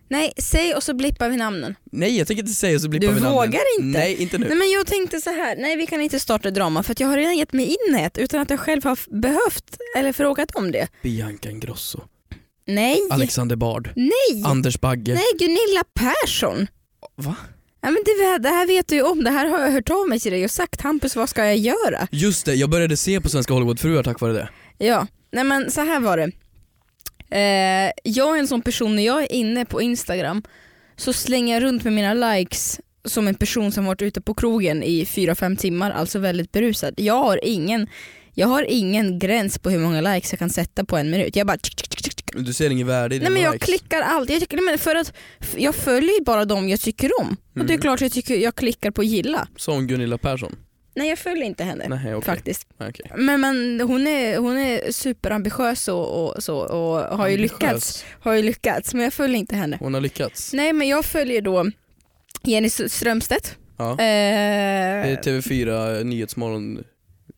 Nej, 0.09 0.33
säg 0.37 0.73
och 0.75 0.83
så 0.83 0.93
blippar 0.93 1.29
vi 1.29 1.37
namnen. 1.37 1.75
Nej 1.91 2.17
jag 2.17 2.27
tänker 2.27 2.43
inte 2.43 2.53
säga 2.53 2.79
så 2.79 2.89
blippar 2.89 3.07
Du 3.07 3.13
vi 3.13 3.19
namnen. 3.19 3.33
vågar 3.35 3.61
inte? 3.79 3.99
Nej 3.99 4.15
inte 4.21 4.37
nu. 4.37 4.47
Nej 4.47 4.57
men 4.57 4.69
jag 4.71 4.87
tänkte 4.87 5.21
så 5.21 5.29
här. 5.29 5.55
nej 5.55 5.75
vi 5.77 5.85
kan 5.87 6.01
inte 6.01 6.19
starta 6.19 6.51
drama 6.51 6.83
för 6.83 6.91
att 6.91 6.99
jag 6.99 7.07
har 7.07 7.17
redan 7.17 7.37
gett 7.37 7.53
mig 7.53 7.65
in 7.65 7.95
i 7.95 8.01
ett 8.01 8.17
utan 8.17 8.39
att 8.41 8.49
jag 8.49 8.59
själv 8.59 8.83
har 8.83 8.99
behövt 9.21 9.77
eller 9.97 10.13
frågat 10.13 10.51
om 10.55 10.71
det. 10.71 10.87
Bianca 11.03 11.49
Ingrosso, 11.49 12.01
Nej, 12.67 12.99
Alexander 13.11 13.55
Bard, 13.55 13.89
nej, 13.95 14.43
Anders 14.45 14.79
Bagge. 14.79 15.13
nej 15.13 15.23
Gunilla 15.39 15.83
Persson. 15.93 16.67
Va? 17.15 17.35
Ja, 17.81 17.89
men 17.91 18.03
det, 18.05 18.37
det 18.37 18.49
här 18.49 18.67
vet 18.67 18.87
du 18.87 18.95
ju 18.95 19.01
om, 19.01 19.23
det 19.23 19.29
här 19.31 19.45
har 19.45 19.59
jag 19.59 19.71
hört 19.71 19.89
av 19.89 20.07
mig 20.09 20.19
till 20.19 20.31
dig 20.31 20.43
och 20.45 20.51
sagt 20.51 20.81
Hampus 20.81 21.15
vad 21.15 21.29
ska 21.29 21.45
jag 21.45 21.57
göra? 21.57 22.07
Just 22.11 22.45
det, 22.45 22.55
jag 22.55 22.69
började 22.69 22.97
se 22.97 23.21
på 23.21 23.29
Svenska 23.29 23.53
Hollywoodfruar 23.53 24.03
tack 24.03 24.19
vare 24.19 24.33
det. 24.33 24.49
Ja, 24.77 25.07
nej 25.31 25.43
men 25.43 25.71
så 25.71 25.81
här 25.81 25.99
var 25.99 26.17
det. 26.17 26.31
Eh, 27.29 27.91
jag 28.03 28.35
är 28.35 28.39
en 28.39 28.47
sån 28.47 28.61
person, 28.61 28.95
när 28.95 29.05
jag 29.05 29.21
är 29.23 29.31
inne 29.31 29.65
på 29.65 29.81
Instagram 29.81 30.43
så 30.95 31.13
slänger 31.13 31.53
jag 31.53 31.63
runt 31.63 31.83
med 31.83 31.93
mina 31.93 32.13
likes 32.13 32.79
som 33.05 33.27
en 33.27 33.35
person 33.35 33.71
som 33.71 33.85
varit 33.85 34.01
ute 34.01 34.21
på 34.21 34.33
krogen 34.33 34.83
i 34.83 35.03
4-5 35.05 35.55
timmar, 35.57 35.91
alltså 35.91 36.19
väldigt 36.19 36.51
berusad. 36.51 36.93
Jag 36.97 37.13
har 37.23 37.39
ingen 37.43 37.87
jag 38.33 38.47
har 38.47 38.63
ingen 38.63 39.19
gräns 39.19 39.59
på 39.59 39.69
hur 39.69 39.79
många 39.79 40.01
likes 40.01 40.31
jag 40.31 40.39
kan 40.39 40.49
sätta 40.49 40.85
på 40.85 40.97
en 40.97 41.09
minut. 41.09 41.35
Jag 41.35 41.47
bara. 41.47 41.57
Du 42.33 42.53
ser 42.53 42.69
ingen 42.69 42.87
värde 42.87 43.15
i 43.15 43.19
Nej 43.19 43.25
dina 43.25 43.29
men 43.29 43.41
jag 43.41 43.53
likes. 43.53 43.65
klickar 43.69 44.01
alltid, 44.01 44.35
jag, 44.35 44.41
tycker, 44.41 44.57
nej, 44.57 44.65
men 44.65 44.77
för 44.77 44.95
att 44.95 45.13
jag 45.57 45.75
följer 45.75 46.23
bara 46.23 46.45
dem 46.45 46.69
jag 46.69 46.79
tycker 46.81 47.11
om. 47.21 47.27
Och 47.29 47.37
det 47.53 47.61
är 47.61 47.63
Mm. 47.69 47.81
klart 47.81 48.01
jag, 48.01 48.11
tycker, 48.11 48.35
jag 48.37 48.55
klickar 48.55 48.91
på 48.91 49.03
gilla. 49.03 49.47
Som 49.55 49.87
Gunilla 49.87 50.17
Persson? 50.17 50.55
Nej 50.97 51.09
jag 51.09 51.19
följer 51.19 51.43
inte 51.43 51.63
henne 51.63 51.87
Nej 51.89 52.15
okej. 52.15 52.25
faktiskt. 52.25 52.67
Okej. 52.79 53.11
Men, 53.15 53.41
men 53.41 53.81
hon, 53.81 54.07
är, 54.07 54.37
hon 54.37 54.57
är 54.57 54.91
superambitiös 54.91 55.87
och, 55.87 56.23
och 56.35 56.43
så 56.43 56.57
och 56.57 57.17
har 57.17 57.27
ju, 57.27 57.33
Ambitiös. 57.35 57.51
lyckats, 57.61 58.05
har 58.21 58.33
ju 58.33 58.41
lyckats 58.43 58.93
men 58.93 59.03
jag 59.03 59.13
följer 59.13 59.37
inte 59.37 59.55
henne. 59.55 59.77
Hon 59.79 59.93
har 59.93 60.01
lyckats. 60.01 60.53
Nej 60.53 60.73
men 60.73 60.87
jag 60.87 61.05
följer 61.05 61.41
då 61.41 61.71
Jenny 62.43 62.69
Strömstedt. 62.69 63.57
Ja. 63.77 63.91
Eh, 63.91 63.97
Det 63.97 64.03
är 65.11 65.21
TV4 65.23 66.03
Nyhetsmorgon. 66.03 66.83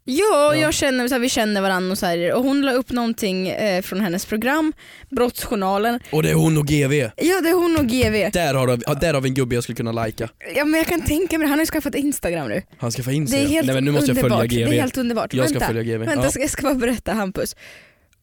Ja, 0.10 0.56
Ja. 0.56 0.56
jag 0.56 0.74
känner, 0.74 1.08
så 1.08 1.13
här, 1.16 1.20
vi 1.20 1.30
känner 1.30 1.62
varandra 1.62 1.92
och 1.92 1.98
så 1.98 2.06
här, 2.06 2.34
och 2.34 2.44
hon 2.44 2.62
la 2.62 2.72
upp 2.72 2.92
någonting 2.92 3.48
eh, 3.50 3.82
från 3.82 4.00
hennes 4.01 4.25
program, 4.25 4.74
Brottsjournalen. 5.10 6.00
Och 6.12 6.24
det 6.24 6.30
är 6.30 6.34
hon 6.34 6.58
och 6.58 6.66
GV. 6.68 6.94
Ja 6.94 7.42
det 7.42 7.50
är 7.50 7.54
hon 7.62 7.78
och 7.78 7.86
GV. 7.88 8.30
Där 8.34 8.54
har, 8.54 8.68
du, 8.68 8.78
ja, 8.88 8.94
där 8.94 9.13
har 9.13 9.22
vi 9.22 9.30
en 9.30 9.36
gubbe 9.36 9.56
jag 9.56 9.63
skulle 9.63 9.75
kunna 9.75 9.92
lajka. 9.92 10.30
Ja 10.56 10.66
men 10.66 10.78
jag 10.78 10.88
kan 10.88 11.01
tänka 11.01 11.38
mig 11.38 11.46
det, 11.46 11.50
han 11.50 11.60
har 11.60 11.66
ju 11.66 11.72
skaffat 11.72 11.96
Instagram 11.96 12.48
nu. 12.50 12.62
Han 12.78 12.92
ska 12.92 13.04
få 13.04 13.12
in 13.12 13.25
Det 13.25 13.38
är 13.38 13.48
helt 13.48 13.66
Nej 13.66 13.75
men 13.75 13.86
nu 13.86 13.92
måste 13.92 14.08
jag 14.12 14.18
följa 14.18 14.36
underbart. 14.36 14.51
GV. 14.51 14.70
Det 14.70 14.78
är 14.78 14.82
helt 14.82 14.98
underbart. 14.98 15.34
Jag 15.34 15.46
ska 15.50 15.54
Vänta. 15.60 15.68
följa 15.68 15.84
GV. 15.84 15.98
Vänta, 16.06 16.24
Ja. 16.24 16.32
ska- 16.32 16.39
jag 16.42 16.50
ska 16.50 16.62
bara 16.62 16.74
berätta 16.75 17.13
Hampus. 17.13 17.56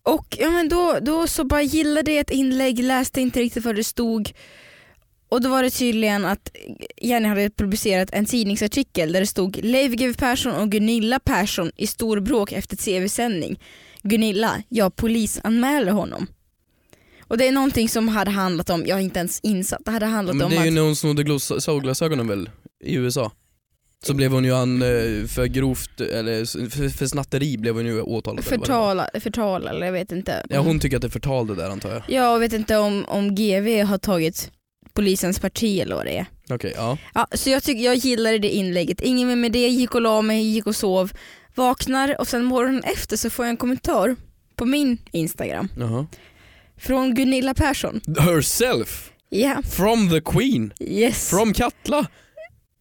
Och 0.02 0.36
ja, 0.40 0.50
men 0.50 0.68
då, 0.68 0.98
då 1.02 1.26
så 1.26 1.44
bara 1.44 1.62
gillade 1.62 2.12
jag 2.12 2.20
ett 2.20 2.30
inlägg, 2.30 2.78
läste 2.84 3.20
inte 3.20 3.40
riktigt 3.40 3.64
vad 3.64 3.76
det 3.76 3.84
stod. 3.84 4.30
Och 5.28 5.40
då 5.40 5.48
var 5.48 5.62
det 5.62 5.70
tydligen 5.70 6.24
att 6.24 6.56
Jenny 6.96 7.28
hade 7.28 7.50
publicerat 7.50 8.08
en 8.12 8.26
tidningsartikel 8.26 9.12
där 9.12 9.20
det 9.20 9.26
stod 9.26 9.56
Leif 9.62 9.92
GW 9.92 10.14
Persson 10.18 10.52
och 10.52 10.70
Gunilla 10.70 11.18
Persson 11.18 11.70
i 11.76 11.86
stor 11.86 12.20
bråk 12.20 12.52
efter 12.52 12.76
tv-sändning. 12.76 13.60
Gunilla, 14.02 14.62
jag 14.68 14.96
polisanmäler 14.96 15.92
honom. 15.92 16.26
Och 17.28 17.38
det 17.38 17.48
är 17.48 17.52
någonting 17.52 17.88
som 17.88 18.08
hade 18.08 18.30
handlat 18.30 18.70
om, 18.70 18.86
jag 18.86 18.98
är 18.98 19.02
inte 19.02 19.18
ens 19.18 19.40
insatt, 19.40 19.80
det 19.84 19.90
hade 19.90 20.06
handlat 20.06 20.36
Men 20.36 20.44
om 20.44 20.50
det 20.50 20.56
är 20.56 20.62
ju 20.62 20.68
att 20.68 20.74
när 20.74 20.82
hon 20.82 20.96
snodde 20.96 21.40
solglasögonen 21.40 22.28
väl, 22.28 22.50
i 22.84 22.94
USA? 22.94 23.32
Så 24.06 24.14
blev 24.14 24.32
hon 24.32 24.44
ju 24.44 24.54
an 24.54 24.82
eh, 24.82 25.26
för 25.26 25.46
grovt, 25.46 26.00
eller 26.00 26.44
för, 26.70 26.88
för 26.88 27.06
snatteri 27.06 27.56
blev 27.58 27.74
hon 27.74 27.86
ju 27.86 28.00
åtalad. 28.00 28.44
förtala, 28.44 29.10
förtala 29.20 29.70
eller 29.70 29.86
jag 29.86 29.92
vet 29.92 30.12
inte. 30.12 30.46
Ja 30.50 30.60
hon 30.60 30.80
tycker 30.80 30.96
att 30.96 31.02
det 31.02 31.08
är 31.08 31.10
förtal 31.10 31.46
det 31.46 31.54
där 31.54 31.70
antar 31.70 31.90
jag. 31.90 32.02
Jag 32.08 32.38
vet 32.38 32.52
inte 32.52 32.76
om, 32.76 33.04
om 33.08 33.34
GV 33.34 33.82
har 33.82 33.98
tagit 33.98 34.50
polisens 34.96 35.38
parti 35.38 35.80
eller 35.80 35.96
vad 35.96 36.06
det 36.06 36.16
är. 36.18 36.26
Okej, 36.50 36.72
ja. 36.76 36.98
Ja, 37.14 37.26
så 37.32 37.50
jag, 37.50 37.62
tycker, 37.62 37.84
jag 37.84 37.96
gillade 37.96 38.38
det 38.38 38.50
inlägget, 38.50 39.00
ingen 39.00 39.28
mer 39.28 39.36
med 39.36 39.52
det, 39.52 39.68
gick 39.68 39.94
och 39.94 40.00
la 40.00 40.22
mig, 40.22 40.42
gick 40.42 40.66
och 40.66 40.76
sov, 40.76 41.12
vaknar 41.54 42.20
och 42.20 42.28
sen 42.28 42.44
morgonen 42.44 42.82
efter 42.82 43.16
så 43.16 43.30
får 43.30 43.44
jag 43.44 43.50
en 43.50 43.56
kommentar 43.56 44.16
på 44.56 44.64
min 44.64 44.98
Instagram 45.12 45.68
Jaha. 45.78 46.06
från 46.78 47.14
Gunilla 47.14 47.54
Persson. 47.54 48.00
Herself! 48.18 49.10
Ja, 49.28 49.62
From 49.72 50.10
the 50.10 50.20
Queen! 50.20 50.72
yes. 50.80 51.30
From 51.30 51.52
Katla! 51.52 52.06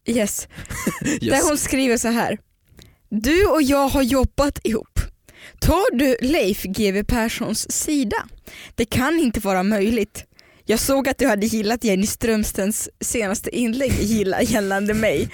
yes. 0.06 0.48
Yes. 1.06 1.20
Där 1.22 1.50
hon 1.50 1.58
skriver 1.58 1.98
så 1.98 2.08
här. 2.08 2.38
Du 3.10 3.46
och 3.46 3.62
jag 3.62 3.88
har 3.88 4.02
jobbat 4.02 4.60
ihop. 4.64 5.00
Tar 5.62 5.98
du 5.98 6.18
Leif 6.22 6.64
GW 6.64 7.04
Perssons 7.04 7.72
sida? 7.72 8.18
Det 8.76 8.86
kan 8.86 9.20
inte 9.20 9.40
vara 9.40 9.64
möjligt. 9.64 10.26
Jag 10.68 10.80
såg 10.80 11.10
att 11.10 11.18
du 11.18 11.28
hade 11.28 11.46
gillat 11.46 11.84
Jenny 11.84 12.08
Strömstens 12.08 12.90
senaste 13.02 13.56
inlägg 13.56 13.92
gilla 14.00 14.42
gällande 14.42 14.94
mig. 14.94 15.30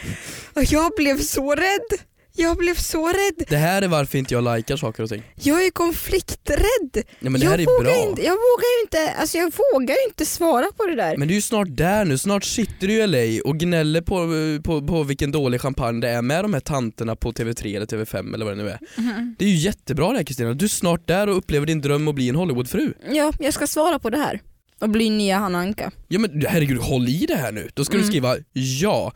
Och 0.53 0.63
jag 0.63 0.91
blev 0.97 1.19
så 1.19 1.55
rädd. 1.55 1.99
Jag 2.35 2.57
blev 2.57 2.75
så 2.75 3.07
rädd. 3.07 3.45
Det 3.49 3.57
här 3.57 3.81
är 3.81 3.87
varför 3.87 4.17
inte 4.17 4.33
jag 4.33 4.55
likar 4.57 4.77
saker 4.77 5.03
och 5.03 5.09
ting. 5.09 5.23
Jag 5.35 5.65
är 5.65 5.71
konflikträdd. 5.71 7.03
Ja, 7.19 7.29
men 7.29 7.33
det 7.33 7.39
jag, 7.39 7.51
här 7.51 7.59
är 7.59 7.65
vågar 7.65 7.83
bra. 7.83 8.09
Inte, 8.09 8.21
jag 8.21 8.31
vågar 8.31 8.77
ju 8.77 8.81
inte, 8.83 9.13
alltså 9.19 9.37
jag 9.37 9.51
vågar 9.73 9.95
ju 9.95 10.03
inte 10.07 10.25
svara 10.25 10.65
på 10.77 10.85
det 10.85 10.95
där. 10.95 11.17
Men 11.17 11.27
du 11.27 11.33
är 11.33 11.35
ju 11.35 11.41
snart 11.41 11.67
där 11.71 12.05
nu, 12.05 12.17
snart 12.17 12.43
sitter 12.43 12.87
du 12.87 12.93
i 12.93 13.07
LA 13.07 13.49
och 13.49 13.57
gnäller 13.57 14.01
på, 14.01 14.27
på, 14.63 14.87
på 14.87 15.03
vilken 15.03 15.31
dålig 15.31 15.61
champagne 15.61 16.01
det 16.01 16.09
är 16.09 16.21
med 16.21 16.43
de 16.43 16.53
här 16.53 16.61
tanterna 16.61 17.15
på 17.15 17.31
TV3 17.31 17.75
eller 17.75 17.85
TV5 17.85 18.33
eller 18.33 18.45
vad 18.45 18.57
det 18.57 18.63
nu 18.63 18.69
är. 18.69 18.79
Mhm. 18.95 19.35
Det 19.39 19.45
är 19.45 19.49
ju 19.49 19.55
jättebra 19.55 20.09
det 20.11 20.17
här 20.17 20.23
Kristina, 20.23 20.53
du 20.53 20.65
är 20.65 20.69
snart 20.69 21.07
där 21.07 21.29
och 21.29 21.37
upplever 21.37 21.65
din 21.65 21.81
dröm 21.81 22.07
att 22.07 22.15
bli 22.15 22.29
en 22.29 22.35
Hollywoodfru. 22.35 22.93
Ja, 23.11 23.33
jag 23.39 23.53
ska 23.53 23.67
svara 23.67 23.99
på 23.99 24.09
det 24.09 24.17
här. 24.17 24.41
Och 24.81 24.89
bli 24.89 25.09
nya 25.09 25.37
Hanna 25.37 25.59
Anka. 25.59 25.91
Ja 26.07 26.19
men 26.19 26.45
herregud, 26.49 26.77
håll 26.77 27.07
i 27.09 27.25
det 27.27 27.35
här 27.35 27.51
nu. 27.51 27.69
Då 27.73 27.85
ska 27.85 27.93
du 27.93 27.99
Mm. 27.99 28.07
skriva 28.11 28.37
ja, 28.53 29.13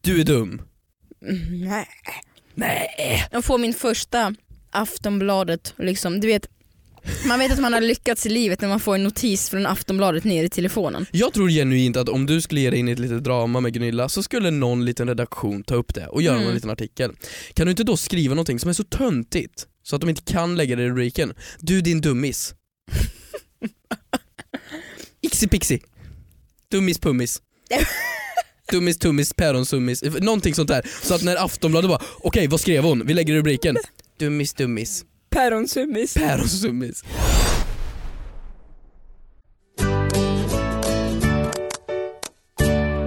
du 0.00 0.20
är 0.20 0.24
dum. 0.24 0.62
Nej. 1.50 1.86
Nej. 2.54 2.88
Jag 3.32 3.44
får 3.44 3.58
min 3.58 3.74
första 3.74 4.34
Aftonbladet, 4.70 5.74
liksom, 5.78 6.20
du 6.20 6.26
vet 6.26 6.46
man 7.26 7.38
vet 7.38 7.52
att 7.52 7.58
man 7.60 7.72
har 7.72 7.80
lyckats 7.80 8.26
i 8.26 8.28
livet 8.28 8.60
när 8.60 8.68
man 8.68 8.80
får 8.80 8.94
en 8.94 9.02
notis 9.02 9.50
från 9.50 9.66
Aftonbladet 9.66 10.24
ner 10.24 10.44
i 10.44 10.48
telefonen. 10.48 11.06
Jag 11.12 11.32
tror 11.32 11.48
genuint 11.50 11.96
att 11.96 12.08
om 12.08 12.26
du 12.26 12.40
skulle 12.40 12.60
ge 12.60 12.70
dig 12.70 12.78
in 12.78 12.88
i 12.88 12.92
ett 12.92 12.98
litet 12.98 13.24
drama 13.24 13.60
med 13.60 13.72
Gunilla 13.72 14.08
så 14.08 14.22
skulle 14.22 14.50
någon 14.50 14.84
liten 14.84 15.08
redaktion 15.08 15.62
ta 15.62 15.74
upp 15.74 15.94
det 15.94 16.06
och 16.06 16.22
göra 16.22 16.34
Mm. 16.34 16.44
någon 16.46 16.54
liten 16.54 16.70
artikel. 16.70 17.12
Kan 17.54 17.66
du 17.66 17.70
inte 17.70 17.84
då 17.84 17.96
skriva 17.96 18.34
någonting 18.34 18.58
som 18.58 18.68
är 18.70 18.74
så 18.74 18.84
töntigt 18.84 19.66
så 19.82 19.96
att 19.96 20.00
de 20.00 20.10
inte 20.10 20.22
kan 20.32 20.56
lägga 20.56 20.76
det 20.76 20.82
i 20.82 20.88
rubriken? 20.88 21.34
Du 21.60 21.80
din 21.80 22.00
dummis. 22.00 22.54
Ixi 25.26 25.48
pixi. 25.48 25.80
Dummis 26.70 26.98
pummis. 26.98 27.42
Dummis 28.72 28.98
tummis 28.98 29.32
päronsummis. 29.32 30.02
Någonting 30.02 30.54
sånt 30.54 30.68
där. 30.68 30.86
Så 31.02 31.14
att 31.14 31.22
när 31.22 31.44
Aftonbladet 31.44 31.88
bara 31.88 32.02
okej 32.18 32.46
vad 32.46 32.60
skrev 32.60 32.84
hon? 32.84 33.06
Vi 33.06 33.14
lägger 33.14 33.34
rubriken. 33.34 33.76
Dummis 34.18 34.54
dummis. 34.54 35.04
Päronsummis. 35.30 36.14
Päronsummis. 36.14 37.04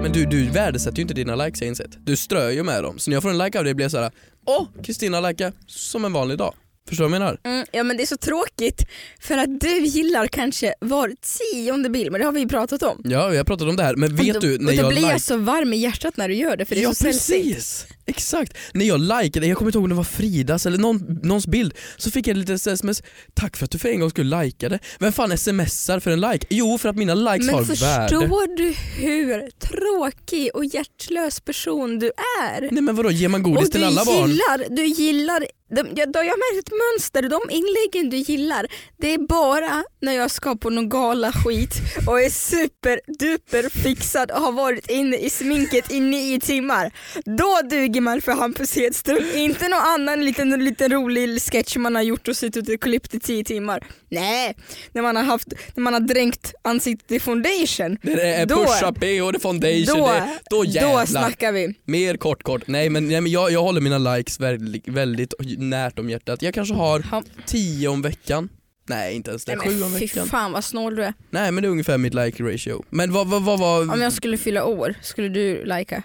Men 0.01 0.11
du, 0.11 0.25
du 0.25 0.49
värdesätter 0.49 0.97
ju 0.97 1.01
inte 1.01 1.13
dina 1.13 1.35
likes 1.35 1.61
jag 1.61 1.65
har 1.65 1.69
insett. 1.69 2.05
Du 2.05 2.15
strör 2.15 2.49
ju 2.49 2.63
med 2.63 2.83
dem. 2.83 2.99
Så 2.99 3.09
när 3.09 3.15
jag 3.15 3.23
får 3.23 3.29
en 3.29 3.37
like 3.37 3.57
av 3.59 3.63
dig 3.63 3.73
blir 3.73 3.83
jag 3.83 3.91
såhär, 3.91 4.11
åh 4.45 4.67
Kristina 4.83 5.21
likar 5.21 5.53
som 5.67 6.05
en 6.05 6.13
vanlig 6.13 6.37
dag. 6.37 6.53
Förstår 6.89 7.03
du 7.05 7.09
vad 7.09 7.15
jag 7.15 7.19
menar? 7.21 7.39
Mm, 7.43 7.65
ja 7.71 7.83
men 7.83 7.97
det 7.97 8.03
är 8.03 8.07
så 8.07 8.17
tråkigt 8.17 8.85
för 9.21 9.37
att 9.37 9.59
du 9.61 9.77
gillar 9.79 10.27
kanske 10.27 10.73
var 10.81 11.13
tionde 11.21 11.89
bild, 11.89 12.11
men 12.11 12.19
det 12.21 12.25
har 12.25 12.31
vi 12.31 12.39
ju 12.39 12.47
pratat 12.47 12.83
om. 12.83 13.01
Ja, 13.03 13.27
vi 13.27 13.37
har 13.37 13.43
pratat 13.43 13.67
om 13.67 13.75
det 13.75 13.83
här, 13.83 13.95
men 13.95 14.15
vet 14.15 14.33
då, 14.33 14.39
du 14.39 14.57
när 14.57 14.71
och 14.71 14.75
då 14.77 14.81
jag 14.83 14.89
blir 14.89 15.09
jag 15.09 15.21
så 15.21 15.37
varm 15.37 15.73
i 15.73 15.77
hjärtat 15.77 16.17
när 16.17 16.27
du 16.27 16.35
gör 16.35 16.57
det 16.57 16.65
för 16.65 16.75
det 16.75 16.81
är 16.81 16.83
Ja 16.83 16.89
så 16.89 16.95
sällsynt. 16.95 17.45
precis, 17.45 17.85
exakt. 18.05 18.57
När 18.73 18.85
jag 18.85 18.99
likade, 18.99 19.47
jag 19.47 19.57
kommer 19.57 19.69
inte 19.69 19.77
ihåg 19.77 19.83
om 19.83 19.89
det 19.89 19.95
var 19.95 20.03
Fridas 20.03 20.65
eller 20.65 20.77
någon, 20.77 21.19
någons 21.23 21.47
bild, 21.47 21.73
så 21.97 22.11
fick 22.11 22.27
jag 22.27 22.37
lite 22.37 22.53
sms, 22.53 23.03
tack 23.33 23.57
för 23.57 23.65
att 23.65 23.71
du 23.71 23.79
för 23.79 23.89
en 23.89 23.99
gång 23.99 24.09
skulle 24.09 24.43
likade. 24.43 24.79
Vem 24.99 25.11
fan 25.13 25.37
smsar 25.37 25.99
för 25.99 26.11
en 26.11 26.21
like? 26.21 26.47
Jo 26.49 26.77
för 26.77 26.89
att 26.89 26.95
mina 26.95 27.15
likes 27.15 27.45
Men 27.45 27.55
har 27.55 27.63
förstår 27.63 27.85
värde. 27.85 28.55
du 28.57 28.73
hur 28.97 29.49
tråkig 29.51 30.49
och 30.53 30.65
hjärtlös 30.65 31.39
person 31.39 31.99
du 31.99 32.11
är? 32.51 32.61
Nej 32.71 32.81
men 32.81 32.95
vadå, 32.95 33.11
ger 33.11 33.27
man 33.29 33.43
godis 33.43 33.65
och 33.65 33.71
till 33.71 33.83
alla 33.83 34.05
barn? 34.05 34.29
gillar, 34.29 34.75
du 34.75 34.85
gillar, 34.85 35.45
de, 35.69 35.87
jag, 35.95 36.11
då 36.11 36.19
har 36.19 36.23
jag 36.23 36.37
märkt 36.39 36.67
ett 36.67 36.73
mönster, 36.73 37.21
de 37.21 37.41
inläggen 37.49 38.09
du 38.09 38.17
gillar, 38.17 38.67
det 38.97 39.13
är 39.13 39.17
bara 39.17 39.83
när 40.01 40.13
jag 40.13 40.31
ska 40.31 40.55
på 40.55 40.69
någon 40.69 40.89
gala 40.89 41.31
skit 41.31 41.73
och 42.07 42.21
är 42.21 42.29
superduper 42.29 43.69
fixad 43.69 44.31
och 44.31 44.41
har 44.41 44.51
varit 44.51 44.89
inne 44.89 45.17
i 45.17 45.29
sminket 45.29 45.91
i 45.91 45.99
nio 45.99 46.39
timmar. 46.39 46.91
Då 47.37 47.59
duger 47.69 48.01
man 48.01 48.21
för 48.21 48.31
Hampus 48.31 48.75
Hedström, 48.75 49.23
inte 49.35 49.67
någon 49.67 49.79
annan 49.79 50.25
liten, 50.25 50.65
liten 50.65 50.91
rolig 50.91 51.41
sketch 51.41 51.75
man 51.77 51.95
har 51.95 52.01
gjort 52.01 52.27
och 52.27 52.35
suttit 52.37 52.69
och 52.69 52.81
klippt 52.81 53.13
i 53.13 53.19
tio 53.19 53.43
timmar. 53.43 53.87
Nej, 54.09 54.55
när 54.93 55.01
man 55.01 55.15
har, 55.15 55.23
haft, 55.23 55.47
när 55.75 55.81
man 55.83 55.93
har 55.93 55.99
dränkt 55.99 56.53
ansiktet 56.61 57.11
i 57.11 57.19
foundation. 57.19 57.97
Det 58.01 58.21
är 58.21 58.45
Då- 58.45 58.55
pusha 58.55 58.91
det 58.91 59.39
foundation, 59.41 59.85
Då, 59.99 60.07
det, 60.07 60.39
då 60.49 60.65
jävlar. 60.65 61.01
då 61.01 61.07
snackar 61.07 61.51
vi. 61.51 61.73
Mer 61.85 62.17
kort 62.17 62.43
kort. 62.43 62.67
Nej 62.67 62.89
men, 62.89 63.07
nej, 63.07 63.21
men 63.21 63.31
jag, 63.31 63.51
jag 63.51 63.61
håller 63.61 63.81
mina 63.81 63.97
likes 63.97 64.39
väldigt, 64.39 64.87
väldigt 64.87 65.33
närt 65.59 65.99
om 65.99 66.09
hjärtat. 66.09 66.41
Jag 66.41 66.53
kanske 66.53 66.73
har 66.73 67.05
Ja. 67.11 67.23
tio 67.45 67.87
om 67.87 68.01
veckan. 68.01 68.49
Nej 68.89 69.15
inte 69.15 69.29
ens 69.29 69.45
det, 69.45 69.55
Nej, 69.55 69.67
sju 69.67 69.83
om 69.83 69.91
men 69.91 69.99
fy 69.99 70.05
veckan. 70.05 70.27
fan 70.27 70.51
vad 70.51 70.63
snål 70.63 70.95
du 70.95 71.03
är. 71.03 71.13
Nej 71.29 71.51
men 71.51 71.61
det 71.61 71.67
är 71.67 71.71
ungefär 71.71 71.97
mitt 71.97 72.13
like 72.13 72.43
ratio. 72.43 72.83
Men 72.89 73.11
vad 73.13 73.27
vad 73.27 73.43
vad 73.43 73.59
var 73.59 73.93
Om 73.93 74.01
jag 74.01 74.13
skulle 74.13 74.37
fylla 74.37 74.65
år, 74.65 74.95
skulle 75.01 75.29
du 75.29 75.65
lika? 75.65 76.03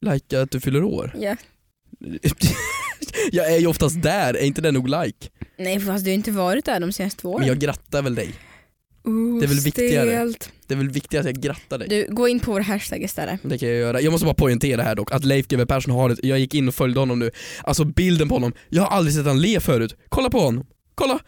like 0.00 0.40
att 0.40 0.50
du 0.50 0.60
fyller 0.60 0.82
år? 0.84 1.14
Ja. 1.20 1.36
jag 3.32 3.52
är 3.52 3.58
ju 3.58 3.66
oftast 3.66 4.02
där, 4.02 4.34
är 4.34 4.44
inte 4.44 4.60
det 4.60 4.72
nog 4.72 4.88
like? 4.88 5.28
Nej 5.58 5.80
fast 5.80 6.04
du 6.04 6.10
har 6.10 6.14
inte 6.14 6.30
varit 6.30 6.64
där 6.64 6.80
de 6.80 6.92
senaste 6.92 7.26
åren. 7.26 7.38
Men 7.40 7.48
jag 7.48 7.58
grattar 7.58 8.02
väl 8.02 8.14
dig. 8.14 8.34
Uh, 9.08 9.40
det 9.40 9.46
är 9.46 9.48
väl 9.48 9.58
viktigare. 9.60 10.10
stelt. 10.10 10.52
Det 10.72 10.76
är 10.76 10.78
väl 10.78 10.90
viktigt 10.90 11.20
att 11.20 11.26
jag 11.26 11.34
grattar 11.34 11.78
dig. 11.78 11.88
Du, 11.88 12.06
gå 12.14 12.28
in 12.28 12.40
på 12.40 12.52
vår 12.52 12.60
hashtag 12.60 13.02
istället. 13.02 13.40
Det 13.42 13.58
kan 13.58 13.68
jag 13.68 13.78
göra. 13.78 14.00
Jag 14.00 14.10
måste 14.10 14.24
bara 14.24 14.34
poängtera 14.34 14.82
här 14.82 14.94
dock 14.94 15.12
att 15.12 15.24
Leif 15.24 15.48
GW 15.48 15.66
Persson 15.66 15.94
har 15.94 16.10
ett, 16.10 16.18
jag 16.22 16.38
gick 16.38 16.54
in 16.54 16.68
och 16.68 16.74
följde 16.74 17.00
honom 17.00 17.18
nu, 17.18 17.30
alltså 17.64 17.84
bilden 17.84 18.28
på 18.28 18.34
honom, 18.34 18.52
jag 18.68 18.82
har 18.82 18.96
aldrig 18.96 19.14
sett 19.14 19.26
han 19.26 19.40
le 19.40 19.60
förut. 19.60 19.96
Kolla 20.08 20.30
på 20.30 20.40
honom, 20.40 20.66
kolla! 20.94 21.18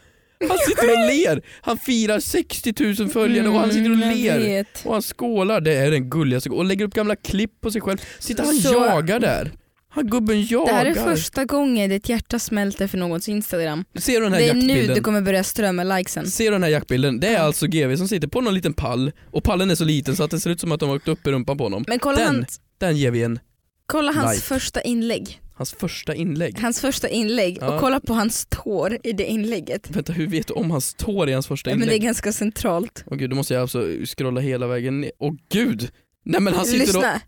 Han 0.49 0.57
sitter 0.67 0.91
och 0.91 0.97
ler! 1.15 1.41
Han 1.61 1.77
firar 1.77 2.19
60 2.19 2.73
000 2.99 3.09
följare 3.09 3.47
och 3.47 3.53
han 3.59 3.69
sitter 3.71 3.89
och 3.89 3.95
Mm, 3.95 4.17
ler. 4.17 4.65
Och 4.83 4.93
han 4.93 5.01
skålar, 5.01 5.61
det 5.61 5.73
är 5.73 5.91
den 5.91 6.09
gulligaste 6.09 6.49
och 6.49 6.65
lägger 6.65 6.85
upp 6.85 6.93
gamla 6.93 7.15
klipp 7.15 7.61
på 7.61 7.71
sig 7.71 7.81
själv. 7.81 7.97
Sitter 8.19 8.43
han 8.43 8.53
Så- 8.55 8.73
jagar 8.73 9.19
där? 9.19 9.51
Han 9.95 10.07
gubben 10.07 10.45
jagar. 10.45 10.65
Det 10.71 10.73
här 10.73 10.85
är 10.85 10.93
första 11.15 11.45
gången 11.45 11.89
ditt 11.89 12.09
hjärta 12.09 12.39
smälter 12.39 12.87
för 12.87 12.97
någons 12.97 13.29
instagram. 13.29 13.85
Ser 13.95 14.13
du 14.19 14.23
den 14.23 14.33
här 14.33 14.39
Det 14.39 14.49
är 14.49 14.53
nu 14.53 14.59
jaktbilden? 14.67 14.95
du 14.95 15.01
kommer 15.01 15.21
börja 15.21 15.43
strömma 15.43 15.83
likesen. 15.83 16.27
Ser 16.31 16.45
du 16.45 16.51
den 16.51 16.63
här 16.63 16.69
jaktbilden? 16.69 17.19
Det 17.19 17.27
är 17.27 17.39
alltså 17.39 17.67
GV 17.67 17.95
som 17.95 18.07
sitter 18.07 18.27
på 18.27 18.41
någon 18.41 18.53
liten 18.53 18.73
pall 18.73 19.11
och 19.31 19.43
pallen 19.43 19.71
är 19.71 19.75
så 19.75 19.83
liten 19.85 20.15
så 20.15 20.23
att 20.23 20.31
det 20.31 20.39
ser 20.39 20.49
ut 20.49 20.59
som 20.59 20.71
att 20.71 20.79
de 20.79 20.89
har 20.89 20.95
åkt 20.95 21.07
upp 21.07 21.27
i 21.27 21.31
rumpan 21.31 21.57
på 21.57 21.63
honom. 21.63 21.85
Men 21.87 21.99
kolla, 21.99 22.17
Den, 22.17 22.27
han, 22.27 22.45
den 22.77 22.97
ger 22.97 23.11
vi 23.11 23.23
en, 23.23 23.39
kolla 23.85 24.11
hans 24.11 24.33
like. 24.35 24.45
första 24.45 24.81
inlägg. 24.81 25.41
hans 25.53 25.73
första 25.73 26.15
inlägg. 26.15 26.59
Hans 26.59 26.81
första 26.81 27.07
inlägg 27.09 27.57
Ja. 27.61 27.73
och 27.73 27.79
kolla 27.79 27.99
på 27.99 28.13
hans 28.13 28.45
tår 28.49 28.97
i 29.03 29.11
det 29.13 29.25
inlägget. 29.25 29.89
Vänta, 29.91 30.13
hur 30.13 30.27
vet 30.27 30.47
du 30.47 30.53
om 30.53 30.71
hans 30.71 30.93
tår 30.93 31.29
i 31.29 31.33
hans 31.33 31.47
första 31.47 31.69
Ja, 31.69 31.75
men 31.75 31.87
det 31.87 31.93
är 31.93 31.95
inlägg? 31.95 32.03
ganska 32.07 32.31
centralt. 32.31 33.03
Åh 33.07 33.17
gud, 33.17 33.29
då 33.29 33.35
måste 33.35 33.53
jag 33.53 33.61
alltså 33.61 33.87
scrolla 34.05 34.41
hela 34.41 34.67
vägen 34.67 35.01
ner. 35.01 35.11
Åh 35.19 35.33
gud! 35.51 35.89
Nej 36.25 36.41
men 36.41 36.53
han 36.53 36.65
sitter 36.65 36.79
Lyssna. 36.79 37.21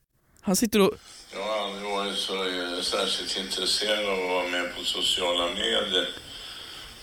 Han 0.48 0.56
sitter 0.56 0.80
och, 0.82 0.92
Jag 1.34 1.44
har 1.44 1.58
aldrig 1.66 1.84
varit 1.92 2.18
så 2.18 2.34
eh, 2.36 2.82
särskilt 2.82 3.38
intresserad 3.46 4.06
av 4.06 4.14
att 4.24 4.30
vara 4.30 4.48
med 4.48 4.76
på 4.76 4.84
sociala 4.84 5.46
medier. 5.64 6.08